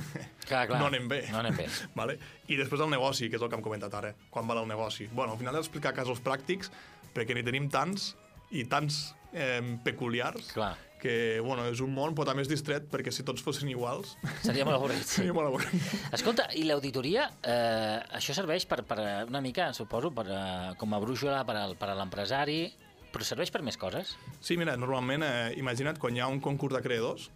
Clar, 0.49 0.63
clar. 0.67 0.79
no 0.81 0.87
anem 0.89 1.05
bé. 1.09 1.19
No 1.29 1.41
anem 1.43 1.59
bé. 1.59 1.67
vale? 1.99 2.15
I 2.49 2.57
després 2.57 2.81
el 2.81 2.89
negoci, 2.89 3.29
que 3.29 3.37
és 3.37 3.43
el 3.45 3.49
que 3.51 3.57
hem 3.59 3.65
comentat 3.65 3.93
ara. 3.99 4.15
Quan 4.33 4.49
val 4.49 4.63
el 4.63 4.69
negoci? 4.71 5.05
Bueno, 5.13 5.33
al 5.35 5.39
final 5.41 5.53
d'explicar 5.59 5.93
casos 5.93 6.21
pràctics, 6.25 6.71
perquè 7.15 7.35
n'hi 7.37 7.43
tenim 7.43 7.69
tants 7.69 8.13
i 8.51 8.65
tants 8.67 9.13
eh, 9.33 9.61
peculiars 9.83 10.51
Clar. 10.53 10.73
que, 11.01 11.39
bueno, 11.41 11.63
és 11.71 11.79
un 11.81 11.93
món, 11.95 12.13
però 12.13 12.27
també 12.29 12.43
és 12.43 12.49
distret, 12.51 12.85
perquè 12.91 13.09
si 13.11 13.23
tots 13.25 13.41
fossin 13.41 13.69
iguals, 13.71 14.15
Seria 14.43 14.65
molt 14.67 14.75
avorrit. 14.77 15.01
Sí. 15.07 15.21
seria 15.21 15.33
molt 15.33 15.47
avorrit. 15.49 15.89
Escolta, 16.13 16.45
i 16.59 16.63
l'auditoria, 16.67 17.29
eh, 17.41 17.97
això 18.19 18.35
serveix 18.37 18.67
per, 18.69 18.83
per 18.85 18.99
una 19.27 19.41
mica, 19.41 19.71
suposo, 19.73 20.11
per, 20.13 20.27
eh, 20.29 20.71
com 20.77 20.93
a 20.93 20.99
brúixola 21.01 21.43
per, 21.47 21.55
al, 21.57 21.75
per 21.79 21.89
a 21.89 21.97
l'empresari, 21.97 22.59
però 23.11 23.25
serveix 23.27 23.49
per 23.51 23.63
més 23.65 23.75
coses? 23.81 24.13
Sí, 24.39 24.55
mira, 24.61 24.77
normalment, 24.79 25.23
eh, 25.25 25.53
imagina't 25.59 25.97
quan 25.99 26.15
hi 26.15 26.21
ha 26.21 26.27
un 26.31 26.39
concurs 26.39 26.75
de 26.77 26.83
creadors, 26.85 27.29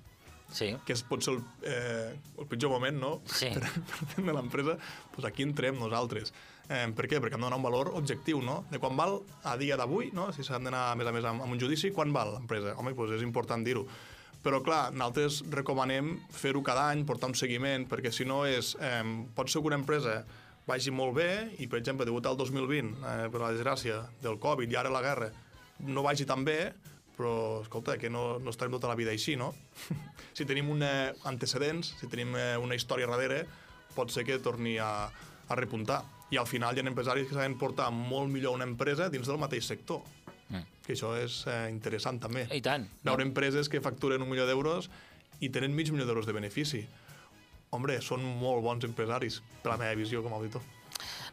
Sí. 0.53 0.75
que 0.85 0.93
és, 0.93 1.01
pot 1.01 1.23
ser 1.25 1.33
el, 1.33 1.39
eh, 1.65 2.11
el 2.37 2.45
pitjor 2.45 2.69
moment, 2.69 2.99
no?, 3.01 3.15
Sí. 3.25 3.49
per, 3.55 3.65
per 4.13 4.23
de 4.27 4.31
l'empresa, 4.35 4.75
doncs 5.15 5.25
aquí 5.31 5.41
entrem 5.41 5.79
nosaltres. 5.81 6.29
Eh, 6.65 6.87
per 6.97 7.05
què? 7.05 7.19
Perquè 7.21 7.37
hem 7.37 7.43
de 7.43 7.45
donar 7.45 7.59
un 7.59 7.65
valor 7.65 7.91
objectiu, 7.97 8.41
no? 8.41 8.63
De 8.71 8.79
quan 8.81 8.97
val 8.97 9.19
a 9.45 9.55
dia 9.57 9.77
d'avui, 9.77 10.09
no? 10.17 10.31
Si 10.33 10.43
s'han 10.45 10.65
d'anar, 10.65 10.87
a 10.91 10.95
més 10.97 11.07
a 11.07 11.13
més, 11.13 11.27
amb, 11.29 11.45
un 11.45 11.61
judici, 11.61 11.91
quan 11.93 12.13
val 12.15 12.33
l'empresa? 12.37 12.73
Home, 12.79 12.95
doncs 12.97 13.19
és 13.19 13.25
important 13.25 13.63
dir-ho. 13.65 13.85
Però, 14.45 14.61
clar, 14.65 14.91
nosaltres 14.93 15.43
recomanem 15.53 16.15
fer-ho 16.33 16.61
cada 16.65 16.89
any, 16.93 17.05
portar 17.05 17.31
un 17.31 17.37
seguiment, 17.37 17.87
perquè 17.89 18.11
si 18.13 18.25
no 18.29 18.43
és... 18.49 18.75
Eh, 18.81 19.03
pot 19.37 19.49
ser 19.49 19.61
que 19.61 19.71
una 19.71 19.79
empresa 19.81 20.19
vagi 20.65 20.93
molt 20.93 21.15
bé 21.17 21.29
i, 21.61 21.69
per 21.69 21.79
exemple, 21.79 22.05
degut 22.05 22.25
al 22.25 22.37
2020, 22.37 22.93
eh, 22.97 23.29
per 23.33 23.41
la 23.41 23.53
desgràcia 23.53 24.01
del 24.21 24.37
Covid 24.41 24.71
i 24.71 24.77
ara 24.77 24.93
la 24.93 25.01
guerra, 25.05 25.29
no 25.85 26.05
vagi 26.05 26.25
tan 26.25 26.45
bé, 26.45 26.73
però, 27.15 27.61
escolta, 27.63 27.95
que 27.97 28.09
no, 28.09 28.39
no 28.43 28.51
estarem 28.51 28.73
tota 28.75 28.89
la 28.91 28.97
vida 28.97 29.13
així, 29.13 29.37
no? 29.39 29.53
si 30.37 30.45
tenim 30.49 30.69
una, 30.73 31.13
antecedents, 31.29 31.93
si 32.01 32.09
tenim 32.11 32.35
eh, 32.37 32.55
una 32.61 32.75
història 32.77 33.09
darrere, 33.11 33.45
pot 33.95 34.11
ser 34.11 34.25
que 34.27 34.41
torni 34.43 34.75
a, 34.81 35.07
a 35.47 35.57
repuntar. 35.57 36.01
I 36.33 36.37
al 36.41 36.47
final 36.49 36.75
hi 36.75 36.81
ha 36.81 36.87
empresaris 36.89 37.27
que 37.29 37.35
saben 37.37 37.57
portar 37.61 37.91
molt 37.93 38.31
millor 38.31 38.55
una 38.57 38.65
empresa 38.65 39.09
dins 39.13 39.27
del 39.29 39.37
mateix 39.37 39.67
sector. 39.67 40.01
Mm. 40.49 40.63
Que 40.85 40.93
això 40.93 41.13
és 41.17 41.43
eh, 41.49 41.67
interessant 41.71 42.19
també. 42.21 42.47
I 42.53 42.61
tant. 42.65 42.87
Veure 43.05 43.25
empreses 43.25 43.69
que 43.69 43.81
facturen 43.81 44.21
un 44.21 44.29
milió 44.29 44.45
d'euros 44.49 44.89
i 45.41 45.49
tenen 45.49 45.73
mig 45.75 45.91
milió 45.91 46.05
d'euros 46.05 46.25
de 46.25 46.33
benefici. 46.33 46.85
Hombre, 47.75 47.99
són 48.01 48.23
molt 48.23 48.63
bons 48.63 48.85
empresaris, 48.87 49.41
per 49.61 49.73
la 49.73 49.77
meva 49.81 49.95
visió 49.99 50.21
com 50.23 50.33
a 50.33 50.37
auditor. 50.39 50.61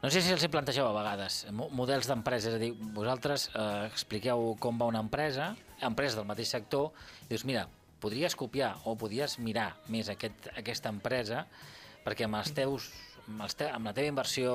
No 0.03 0.11
sé 0.11 0.19
si 0.25 0.33
els 0.35 0.43
hi 0.43 0.49
plantegeu 0.51 0.89
a 0.89 0.95
vegades 0.97 1.45
mo- 1.55 1.69
models 1.71 2.09
d'empresa, 2.11 2.51
és 2.51 2.57
a 2.57 2.59
dir, 2.59 2.73
vosaltres 2.97 3.45
eh, 3.55 3.85
expliqueu 3.87 4.57
com 4.59 4.81
va 4.81 4.89
una 4.91 4.99
empresa, 5.05 5.53
empresa 5.81 6.19
del 6.19 6.27
mateix 6.27 6.51
sector, 6.51 6.91
i 7.23 7.29
dius, 7.31 7.45
mira, 7.47 7.69
podries 8.03 8.35
copiar 8.35 8.73
o 8.91 8.97
podries 8.99 9.37
mirar 9.39 9.69
més 9.95 10.11
aquest, 10.11 10.49
aquesta 10.59 10.91
empresa 10.91 11.45
perquè 12.03 12.27
amb, 12.27 12.41
els 12.41 12.51
teus, 12.57 12.89
amb, 13.29 13.41
els 13.47 13.55
te, 13.59 13.69
amb 13.71 13.87
la 13.87 13.93
teva 13.97 14.09
inversió, 14.09 14.55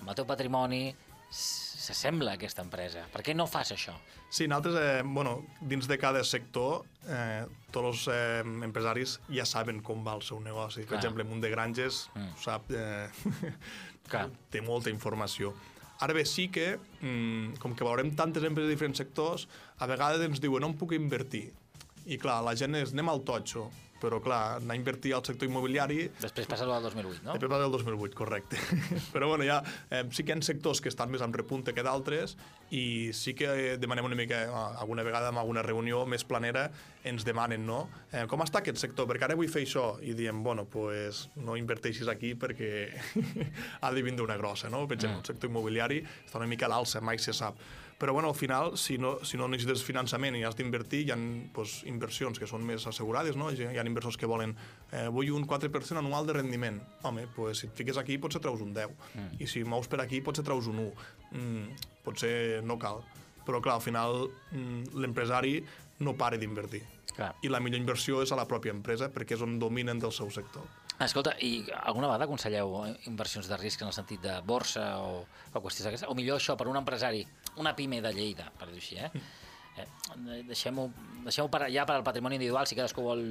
amb 0.00 0.08
el 0.08 0.14
teu 0.18 0.26
patrimoni, 0.28 0.94
s'assembla 1.30 2.32
a 2.32 2.38
aquesta 2.38 2.62
empresa. 2.64 3.04
Per 3.12 3.22
què 3.24 3.34
no 3.36 3.46
fas 3.46 3.72
això? 3.74 3.94
Sí, 4.30 4.46
nosaltres, 4.48 4.76
eh, 4.80 5.02
bueno, 5.04 5.46
dins 5.60 5.86
de 5.88 5.98
cada 6.00 6.22
sector, 6.24 6.84
eh, 7.08 7.44
tots 7.72 7.86
els 7.88 8.06
eh, 8.12 8.42
empresaris 8.64 9.18
ja 9.32 9.44
saben 9.48 9.80
com 9.84 10.02
va 10.06 10.14
el 10.18 10.22
seu 10.26 10.40
negoci. 10.40 10.82
Per 10.82 10.88
Clar. 10.94 11.00
exemple, 11.02 11.24
Munt 11.24 11.40
de 11.44 11.50
Granges 11.50 12.08
Mm. 12.14 12.34
sap, 12.42 12.70
eh, 12.70 13.08
Clar. 14.08 14.28
té 14.50 14.60
molta 14.60 14.90
informació. 14.90 15.54
Ara 16.00 16.14
bé, 16.14 16.24
sí 16.24 16.48
que, 16.48 16.78
mm, 17.00 17.58
com 17.58 17.74
que 17.74 17.84
veurem 17.84 18.12
tantes 18.14 18.44
empreses 18.44 18.68
de 18.68 18.74
diferents 18.76 18.98
sectors, 18.98 19.48
a 19.78 19.86
vegades 19.86 20.20
ens 20.24 20.40
diuen 20.40 20.64
on 20.64 20.74
puc 20.78 20.92
invertir. 20.92 21.50
I 22.06 22.16
clar, 22.18 22.42
la 22.44 22.54
gent 22.54 22.74
és 22.78 22.92
anem 22.92 23.08
al 23.08 23.20
totxo, 23.26 23.70
però 24.02 24.20
clar, 24.22 24.58
anar 24.60 24.76
a 24.76 24.78
invertir 24.78 25.14
al 25.16 25.24
sector 25.26 25.48
immobiliari 25.48 26.08
Després 26.20 26.48
passa-ho 26.50 26.72
al 26.74 26.84
2008, 26.86 27.24
no? 27.24 27.34
Després 27.34 27.52
va 27.52 27.60
del 27.62 27.74
2008, 27.74 28.16
correcte. 28.18 28.60
Però 29.14 29.28
bueno, 29.30 29.46
ja, 29.46 29.58
eh, 29.90 30.04
sí 30.14 30.24
que 30.24 30.34
hi 30.34 30.38
ha 30.38 30.46
sectors 30.46 30.82
que 30.84 30.90
estan 30.92 31.10
més 31.12 31.24
en 31.24 31.34
repunte 31.34 31.74
que 31.74 31.84
d'altres 31.86 32.36
i 32.74 33.10
sí 33.16 33.34
que 33.38 33.76
demanem 33.80 34.06
una 34.08 34.18
mica, 34.18 34.42
eh, 34.44 34.62
alguna 34.82 35.04
vegada 35.06 35.32
en 35.32 35.40
alguna 35.40 35.64
reunió 35.66 36.04
més 36.06 36.24
planera, 36.28 36.68
ens 37.08 37.24
demanen, 37.26 37.64
no? 37.66 37.80
Eh, 38.12 38.26
com 38.30 38.44
està 38.44 38.62
aquest 38.62 38.80
sector? 38.80 39.08
Perquè 39.10 39.28
ara 39.28 39.38
vull 39.38 39.50
fer 39.50 39.64
això. 39.66 39.88
I 40.04 40.14
diem, 40.18 40.42
bueno, 40.44 40.66
pues 40.70 41.26
no 41.40 41.56
inverteixis 41.58 42.08
aquí 42.12 42.34
perquè 42.38 42.70
ha 43.82 43.92
de 43.92 44.06
vindre 44.06 44.26
una 44.26 44.38
grossa, 44.40 44.70
no? 44.72 44.86
Per 44.86 44.98
exemple, 44.98 45.24
el 45.24 45.30
sector 45.32 45.50
immobiliari 45.50 46.02
està 46.04 46.40
una 46.40 46.50
mica 46.50 46.68
a 46.68 46.74
l'alça, 46.74 47.02
mai 47.04 47.20
se 47.22 47.34
sap. 47.36 47.58
Però 47.98 48.12
bueno, 48.12 48.28
al 48.28 48.36
final, 48.38 48.76
si 48.78 48.96
no, 48.96 49.16
si 49.26 49.36
no 49.36 49.48
necessites 49.50 49.82
finançament 49.82 50.36
i 50.38 50.44
has 50.46 50.54
d'invertir, 50.54 51.00
hi 51.02 51.10
ha 51.10 51.16
pues, 51.54 51.80
inversions 51.90 52.38
que 52.38 52.46
són 52.46 52.62
més 52.66 52.86
assegurades, 52.86 53.34
no? 53.36 53.50
Hi 53.50 53.66
ha 53.74 53.86
inversors 53.90 54.16
que 54.16 54.28
volen, 54.30 54.54
eh, 54.92 55.08
vull 55.10 55.32
un 55.34 55.46
4% 55.50 55.98
anual 55.98 56.28
de 56.28 56.36
rendiment. 56.38 56.78
Home, 57.02 57.26
pues, 57.34 57.64
si 57.64 57.66
et 57.66 57.74
fiques 57.74 57.98
aquí 57.98 58.20
potser 58.22 58.40
treus 58.44 58.62
un 58.62 58.70
10. 58.76 58.94
Mm. 59.14 59.42
I 59.42 59.50
si 59.50 59.64
mous 59.66 59.90
per 59.90 60.00
aquí 60.04 60.22
potser 60.22 60.46
treus 60.46 60.70
un 60.70 60.78
1. 60.84 61.08
Mm, 61.32 61.88
potser 62.06 62.62
no 62.62 62.78
cal. 62.78 63.02
Però 63.44 63.58
clar, 63.64 63.80
al 63.80 63.82
final 63.82 64.28
mm, 64.52 64.94
l'empresari 64.94 65.58
no 65.98 66.14
para 66.14 66.38
d'invertir. 66.38 66.84
I 67.42 67.50
la 67.50 67.58
millor 67.58 67.80
inversió 67.80 68.20
és 68.22 68.30
a 68.30 68.36
la 68.38 68.46
pròpia 68.46 68.70
empresa 68.70 69.08
perquè 69.10 69.34
és 69.34 69.42
on 69.42 69.58
dominen 69.58 69.98
del 69.98 70.14
seu 70.14 70.30
sector. 70.30 70.62
Escolta, 71.02 71.36
i 71.46 71.62
alguna 71.86 72.08
vegada 72.08 72.26
aconselleu 72.26 72.72
inversions 73.06 73.46
de 73.46 73.56
risc 73.58 73.82
en 73.82 73.90
el 73.90 73.94
sentit 73.94 74.22
de 74.22 74.32
borsa 74.46 74.86
o, 74.98 75.20
o 75.52 75.60
qüestions 75.62 75.86
d'aquestes? 75.86 76.10
O 76.10 76.16
millor 76.18 76.40
això, 76.40 76.56
per 76.58 76.66
un 76.66 76.78
empresari, 76.80 77.22
una 77.58 77.74
pime 77.76 78.00
de 78.04 78.12
Lleida, 78.14 78.50
per 78.58 78.70
dir-ho 78.70 78.82
així, 78.82 78.98
eh? 78.98 79.10
eh 79.78 79.88
Deixem-ho 80.48 80.88
deixem 81.24 81.50
per, 81.52 81.66
ja 81.70 81.84
per 81.86 81.98
al 81.98 82.06
patrimoni 82.06 82.38
individual, 82.38 82.66
si 82.66 82.78
cadascú 82.78 83.04
vol 83.04 83.24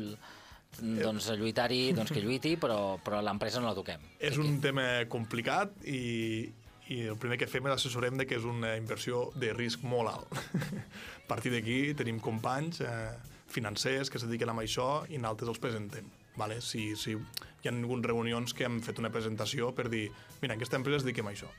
doncs, 0.78 1.32
lluitar-hi, 1.40 1.94
doncs 1.98 2.12
que 2.13 2.22
lluiti, 2.22 2.56
però, 2.60 2.98
però 3.04 3.22
l'empresa 3.24 3.62
no 3.62 3.72
la 3.72 3.78
toquem. 3.78 4.04
És 4.20 4.38
un 4.42 4.60
tema 4.62 4.86
complicat 5.10 5.74
i, 5.88 6.46
i 6.94 7.00
el 7.08 7.18
primer 7.20 7.40
que 7.42 7.50
fem 7.50 7.68
és 7.68 7.78
assessorem 7.78 8.20
de 8.20 8.28
que 8.28 8.38
és 8.38 8.46
una 8.48 8.76
inversió 8.78 9.28
de 9.36 9.54
risc 9.56 9.84
molt 9.88 10.13
alt. 10.13 10.38
a 11.24 11.28
partir 11.30 11.54
d'aquí 11.56 11.96
tenim 11.98 12.22
companys 12.24 12.82
eh, 12.86 13.16
financers 13.52 14.12
que 14.12 14.20
es 14.20 14.28
dediquen 14.28 14.54
a 14.54 14.58
això 14.62 15.06
i 15.10 15.18
nosaltres 15.18 15.56
els 15.56 15.63
presentem. 15.63 16.12
Vale? 16.38 16.60
Si, 16.62 16.92
si 17.00 17.16
hi 17.16 17.70
ha 17.70 17.74
algunes 17.74 18.06
reunions 18.06 18.54
que 18.54 18.68
hem 18.68 18.78
fet 18.86 19.00
una 19.02 19.10
presentació 19.10 19.72
per 19.74 19.88
dir 19.90 20.06
mira, 20.44 20.54
aquesta 20.54 20.78
empresa 20.78 21.02
es 21.02 21.08
dediquem 21.08 21.32
a 21.32 21.34
això. 21.34 21.50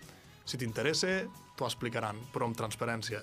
Si 0.49 0.57
t'interessa, 0.57 1.27
t'ho 1.59 1.67
explicaran, 1.67 2.17
però 2.33 2.47
amb 2.49 2.57
transparència. 2.57 3.21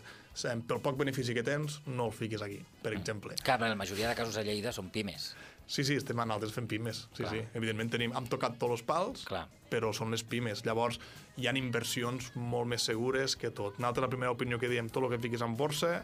Pel 0.69 0.81
poc 0.83 0.97
benefici 0.99 1.33
que 1.33 1.41
tens, 1.47 1.79
no 1.87 2.09
el 2.09 2.13
fiquis 2.13 2.43
aquí, 2.45 2.59
per 2.83 2.93
exemple. 2.93 3.37
Clar, 3.41 3.57
però 3.57 3.71
la 3.71 3.79
majoria 3.79 4.11
de 4.11 4.17
casos 4.19 4.37
a 4.37 4.43
Lleida 4.45 4.73
són 4.75 4.91
pimes. 4.93 5.31
Sí, 5.65 5.81
sí, 5.87 5.95
estem 5.97 6.19
en 6.21 6.29
altres 6.35 6.53
fent 6.53 6.67
pimes. 6.69 7.07
Sí, 7.15 7.23
Clar. 7.23 7.31
sí. 7.31 7.39
Evidentment 7.57 7.89
tenim, 7.95 8.13
hem 8.13 8.27
tocat 8.29 8.59
tots 8.61 8.75
els 8.75 8.83
pals, 8.85 9.23
Clar. 9.25 9.47
però 9.71 9.89
són 9.97 10.13
les 10.13 10.21
pimes. 10.21 10.61
Llavors, 10.67 10.99
hi 11.41 11.49
han 11.49 11.57
inversions 11.57 12.29
molt 12.35 12.69
més 12.69 12.85
segures 12.85 13.33
que 13.41 13.49
tot. 13.49 13.79
Nosaltres, 13.79 14.05
la 14.05 14.11
primera 14.11 14.35
opinió 14.35 14.61
que 14.61 14.69
diem, 14.69 14.91
tot 14.93 15.07
el 15.07 15.15
que 15.15 15.21
fiquis 15.25 15.41
en 15.41 15.57
borsa 15.57 15.95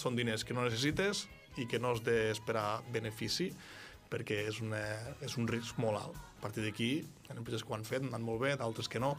són 0.00 0.16
diners 0.16 0.46
que 0.48 0.56
no 0.56 0.64
necessites 0.64 1.26
i 1.60 1.68
que 1.68 1.82
no 1.82 1.92
has 1.92 2.00
d'esperar 2.06 2.80
benefici 2.94 3.50
perquè 4.10 4.40
és, 4.48 4.62
una, 4.64 4.80
és 5.22 5.36
un 5.38 5.46
risc 5.50 5.76
molt 5.78 6.00
alt. 6.00 6.16
A 6.40 6.42
partir 6.42 6.64
d'aquí, 6.64 6.90
hi 7.04 7.28
ha 7.28 7.36
empreses 7.36 7.62
que 7.62 7.74
ho 7.74 7.76
han 7.76 7.84
fet, 7.86 8.00
han 8.00 8.14
anat 8.14 8.24
molt 8.24 8.40
bé, 8.42 8.56
d'altres 8.58 8.88
que 8.90 9.02
no. 9.02 9.12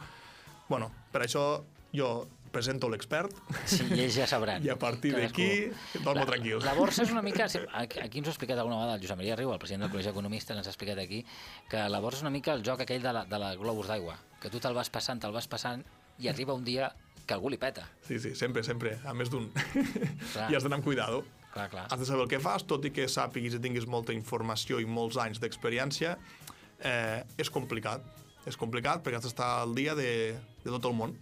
Bueno, 0.69 0.91
per 1.11 1.25
això 1.25 1.63
jo 1.95 2.11
presento 2.51 2.89
l'expert 2.91 3.31
Sí, 3.65 3.85
i 3.95 4.01
ells 4.03 4.17
ja 4.19 4.27
sabran. 4.27 4.63
i 4.65 4.69
a 4.71 4.77
partir 4.79 5.13
d'aquí 5.15 5.71
dormo 6.03 6.25
tranquil. 6.27 6.59
La 6.65 6.75
borsa 6.75 7.05
és 7.05 7.13
una 7.13 7.23
mica... 7.23 7.47
Aquí 7.47 8.19
ens 8.19 8.27
ho 8.27 8.31
ha 8.31 8.35
explicat 8.35 8.59
alguna 8.59 8.81
vegada 8.81 8.97
el 8.97 9.03
Josep 9.03 9.21
Maria 9.21 9.37
Riu, 9.39 9.53
el 9.55 9.61
president 9.61 9.85
del 9.85 9.93
Col·legi 9.93 10.11
d'Economistes, 10.11 10.57
ens 10.57 10.67
ha 10.67 10.73
explicat 10.73 10.99
aquí 10.99 11.23
que 11.71 11.85
la 11.89 12.01
borsa 12.03 12.21
és 12.21 12.27
una 12.27 12.33
mica 12.35 12.53
el 12.57 12.65
joc 12.67 12.83
aquell 12.83 13.03
de 13.03 13.15
la, 13.15 13.23
de 13.25 13.39
la 13.41 13.53
globus 13.55 13.91
d'aigua, 13.91 14.17
que 14.43 14.51
tu 14.51 14.59
te'l 14.59 14.75
vas 14.75 14.91
passant, 14.91 15.23
te'l 15.23 15.35
vas 15.35 15.47
passant, 15.47 15.83
i 16.19 16.27
arriba 16.27 16.53
un 16.53 16.67
dia 16.67 16.91
que 17.25 17.35
algú 17.37 17.49
li 17.49 17.59
peta. 17.61 17.85
Sí, 18.07 18.19
sí, 18.19 18.33
sempre, 18.35 18.63
sempre, 18.67 18.97
a 19.07 19.13
més 19.15 19.31
d'un. 19.31 19.47
I 20.49 20.57
has 20.57 20.65
d'anar 20.65 20.81
amb 20.81 20.85
cuidado. 20.85 21.23
Clar, 21.51 21.67
clar. 21.71 21.85
Has 21.91 21.99
de 21.99 22.07
saber 22.07 22.25
el 22.25 22.31
que 22.31 22.39
fas, 22.43 22.63
tot 22.67 22.85
i 22.87 22.93
que 22.95 23.07
sàpiguis 23.11 23.57
i 23.57 23.61
tinguis 23.63 23.87
molta 23.87 24.15
informació 24.15 24.79
i 24.79 24.87
molts 24.87 25.19
anys 25.19 25.41
d'experiència, 25.43 26.15
eh, 26.79 27.23
és 27.39 27.51
complicat. 27.51 28.03
És 28.49 28.57
complicat 28.57 29.03
perquè 29.03 29.19
has 29.19 29.27
d'estar 29.27 29.49
al 29.61 29.75
dia 29.77 29.93
de, 29.97 30.09
de 30.63 30.69
tot 30.71 30.87
el 30.89 30.95
món. 30.97 31.13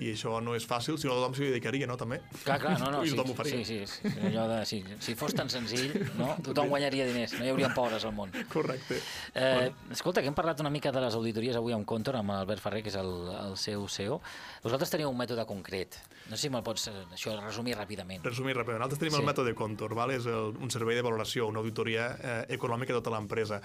I 0.00 0.12
això 0.14 0.38
no 0.40 0.54
és 0.56 0.64
fàcil, 0.66 0.96
si 0.98 1.06
no 1.06 1.12
tothom 1.18 1.34
s'hi 1.36 1.50
dedicaria, 1.50 1.86
no, 1.86 1.98
també? 2.00 2.20
Clar, 2.46 2.56
clar, 2.62 2.78
no, 2.80 2.88
no, 2.94 3.02
I 3.04 3.10
sí, 3.10 3.16
tothom 3.16 3.32
ho 3.32 3.36
faria. 3.36 3.58
sí, 3.60 3.64
sí, 3.84 4.00
sí, 4.08 4.12
allò 4.30 4.46
de, 4.48 4.60
sí, 4.66 4.78
si 5.04 5.14
fos 5.14 5.34
tan 5.36 5.50
senzill, 5.52 5.92
no? 6.18 6.32
tothom 6.46 6.70
guanyaria 6.72 7.04
diners, 7.10 7.34
no 7.38 7.44
hi 7.44 7.50
haurien 7.52 7.74
pobres 7.76 8.06
al 8.08 8.14
món. 8.16 8.32
Correcte. 8.52 8.98
Eh, 9.34 9.70
escolta, 9.92 10.22
que 10.24 10.28
hem 10.32 10.34
parlat 10.38 10.60
una 10.64 10.70
mica 10.72 10.90
de 10.92 11.02
les 11.04 11.14
auditories 11.14 11.56
avui 11.60 11.76
amb 11.76 11.84
Contor, 11.86 12.16
amb 12.22 12.32
Albert 12.38 12.64
Ferrer, 12.64 12.82
que 12.82 12.88
és 12.90 12.96
el, 12.98 13.12
el 13.50 13.56
seu 13.60 13.84
CEO. 13.92 14.20
Vosaltres 14.64 14.90
teniu 14.96 15.10
un 15.12 15.18
mètode 15.20 15.44
concret. 15.46 16.00
No 16.30 16.36
sé 16.38 16.46
si 16.48 16.50
me'l 16.54 16.64
pots 16.64 16.88
eh, 16.88 16.96
això 17.12 17.36
resumir 17.42 17.76
ràpidament. 17.76 18.24
Resumir 18.24 18.56
ràpidament, 18.56 18.80
nosaltres 18.86 19.02
tenim 19.04 19.12
Sí. 19.12 19.18
sí. 19.20 19.22
el 19.26 19.28
mètode 19.28 19.54
Contour, 19.54 19.94
¿vale? 19.94 20.16
és 20.16 20.26
el, 20.26 20.54
un 20.56 20.70
servei 20.72 20.96
de 20.96 21.02
valoració, 21.04 21.46
una 21.52 21.60
auditoria 21.60 22.08
eh, 22.16 22.38
econòmica 22.56 22.94
de 22.94 23.00
tota 23.02 23.12
l'empresa. 23.12 23.60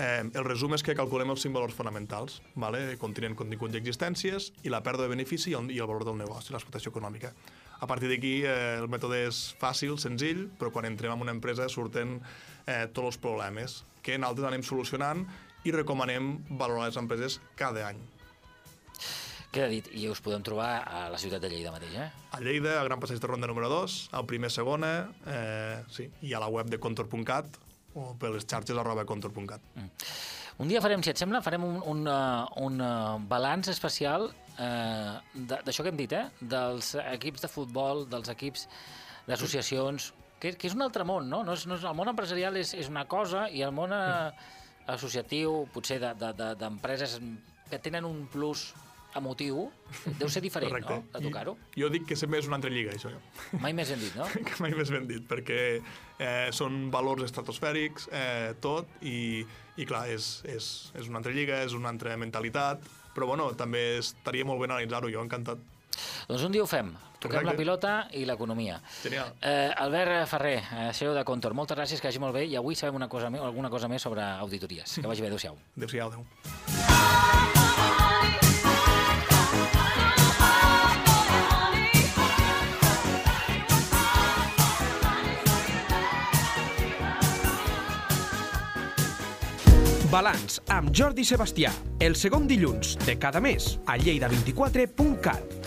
Eh, 0.00 0.22
el 0.34 0.44
resum 0.46 0.74
és 0.76 0.82
que 0.84 0.94
calculem 0.96 1.30
els 1.32 1.42
cinc 1.44 1.54
valors 1.56 1.74
fonamentals, 1.76 2.40
¿vale? 2.54 2.96
continent, 3.00 3.34
contingut 3.36 3.72
i 3.74 3.80
existències, 3.80 4.50
i 4.64 4.72
la 4.72 4.82
pèrdua 4.84 5.06
de 5.08 5.14
benefici 5.14 5.50
i 5.52 5.56
el, 5.58 5.69
i 5.70 5.78
el 5.78 5.88
valor 5.88 6.04
del 6.08 6.18
negoci, 6.18 6.52
l'explotació 6.54 6.92
econòmica. 6.92 7.32
A 7.80 7.86
partir 7.88 8.10
d'aquí, 8.10 8.42
eh, 8.44 8.76
el 8.76 8.88
mètode 8.92 9.22
és 9.26 9.54
fàcil, 9.60 9.96
senzill, 9.98 10.48
però 10.60 10.70
quan 10.72 10.84
entrem 10.84 11.14
en 11.14 11.22
una 11.24 11.32
empresa 11.32 11.68
surten 11.68 12.18
eh, 12.66 12.86
tots 12.92 13.14
els 13.14 13.18
problemes 13.18 13.84
que 14.02 14.18
nosaltres 14.18 14.50
anem 14.50 14.64
solucionant 14.66 15.24
i 15.64 15.72
recomanem 15.72 16.34
valorar 16.50 16.88
les 16.88 16.98
empreses 17.00 17.40
cada 17.56 17.86
any. 17.88 18.00
Queda 19.50 19.66
dit, 19.66 19.88
i 19.98 20.04
us 20.06 20.20
podem 20.22 20.44
trobar 20.46 20.84
a 20.86 21.08
la 21.10 21.18
ciutat 21.18 21.42
de 21.42 21.48
Lleida 21.50 21.72
mateix, 21.74 21.96
eh? 21.98 22.10
A 22.36 22.38
Lleida, 22.38 22.76
al 22.78 22.86
Gran 22.86 23.00
Passeig 23.02 23.18
de 23.18 23.26
Ronda 23.26 23.48
número 23.50 23.68
2, 23.72 23.96
al 24.14 24.28
primer 24.30 24.52
segona, 24.54 24.92
eh, 25.26 25.80
sí, 25.90 26.06
i 26.22 26.36
a 26.36 26.42
la 26.42 26.46
web 26.52 26.70
de 26.70 26.78
contor.cat 26.78 27.58
o 27.98 28.12
per 28.20 28.30
les 28.30 28.46
xarxes 28.46 28.78
arroba 28.78 29.02
contor.cat. 29.08 29.64
Un 30.60 30.68
dia 30.70 30.82
farem, 30.84 31.02
si 31.02 31.10
et 31.10 31.18
sembla, 31.18 31.40
farem 31.42 31.64
un, 31.66 31.80
un, 31.88 32.04
uh, 32.06 32.44
un 32.62 32.78
uh, 32.84 33.18
balanç 33.26 33.72
especial 33.72 34.28
uh, 34.60 35.18
d'això 35.34 35.84
que 35.84 35.92
hem 35.92 36.00
dit, 36.00 36.14
eh? 36.16 36.26
dels 36.40 36.94
equips 37.02 37.46
de 37.46 37.50
futbol, 37.50 38.06
dels 38.10 38.30
equips 38.32 38.66
d'associacions, 39.28 40.12
que, 40.40 40.54
que 40.56 40.70
és 40.70 40.76
un 40.76 40.84
altre 40.86 41.04
món, 41.08 41.28
no? 41.28 41.42
no, 41.46 41.56
és, 41.56 41.66
no 41.68 41.76
és, 41.76 41.86
el 41.88 41.96
món 41.96 42.12
empresarial 42.12 42.56
és, 42.60 42.74
és 42.78 42.88
una 42.92 43.06
cosa 43.10 43.46
i 43.52 43.64
el 43.66 43.74
món 43.76 43.94
uh, 43.96 44.30
associatiu, 44.90 45.64
potser 45.74 46.00
d'empreses 46.02 46.38
de, 46.38 46.44
de, 46.44 46.52
d'empreses 46.60 47.18
que 47.70 47.78
tenen 47.82 48.08
un 48.08 48.24
plus 48.30 48.70
emotiu, 49.16 49.64
deu 50.20 50.28
ser 50.30 50.42
diferent, 50.42 50.76
no?, 50.86 51.00
de 51.10 51.22
tocar-ho. 51.24 51.56
Jo 51.74 51.88
dic 51.90 52.06
que 52.10 52.16
sempre 52.18 52.38
és 52.38 52.46
una 52.46 52.60
altra 52.60 52.70
lliga, 52.70 52.94
això. 52.94 53.10
Mai 53.62 53.74
més 53.74 53.90
ben 53.90 54.02
dit, 54.02 54.14
no? 54.18 54.28
que 54.46 54.58
mai 54.62 54.74
més 54.78 54.92
ben 54.94 55.08
dit, 55.08 55.24
perquè 55.26 55.60
eh, 55.80 56.48
són 56.54 56.84
valors 56.94 57.26
estratosfèrics, 57.26 58.06
eh, 58.14 58.52
tot, 58.62 58.90
i, 59.02 59.42
i 59.80 59.88
clar, 59.88 60.04
és, 60.14 60.30
és, 60.50 60.70
és 60.98 61.10
una 61.10 61.18
altra 61.22 61.34
lliga, 61.34 61.58
és 61.66 61.74
una 61.76 61.90
altra 61.90 62.14
mentalitat, 62.20 62.86
però 63.14 63.26
bueno, 63.26 63.50
també 63.58 63.98
estaria 63.98 64.44
molt 64.44 64.60
bé 64.60 64.70
analitzar-ho, 64.70 65.10
jo 65.12 65.22
encantat. 65.24 65.58
Doncs 66.28 66.44
un 66.46 66.52
dia 66.52 66.62
ho 66.62 66.66
fem. 66.70 66.92
Toquem 67.20 67.42
Correcte. 67.42 67.50
la 67.50 67.56
pilota 67.58 67.92
i 68.16 68.24
l'economia. 68.24 68.78
Genial. 69.02 69.34
Eh, 69.42 69.70
Albert 69.76 70.26
Ferrer, 70.30 70.62
CEO 70.96 71.12
de 71.12 71.24
Contor, 71.28 71.52
moltes 71.52 71.76
gràcies, 71.76 72.00
que 72.00 72.08
vagi 72.08 72.22
molt 72.22 72.32
bé 72.32 72.46
i 72.48 72.56
avui 72.56 72.74
sabem 72.74 72.96
una 72.96 73.08
cosa 73.12 73.28
més, 73.28 73.42
alguna 73.44 73.68
cosa 73.68 73.88
més 73.92 74.00
sobre 74.00 74.24
auditories. 74.24 74.96
Que 75.00 75.06
vagi 75.06 75.20
bé, 75.20 75.28
adéu-siau. 75.28 75.58
Adéu-siau, 75.76 76.08
adéu. 76.08 77.59
Balanç 90.20 90.58
amb 90.68 90.90
Jordi 90.92 91.24
Sebastià, 91.24 91.70
el 92.04 92.12
segon 92.22 92.44
dilluns 92.50 92.92
de 93.06 93.14
cada 93.22 93.40
mes 93.40 93.70
a 93.88 93.96
lleida24.cat. 93.96 95.59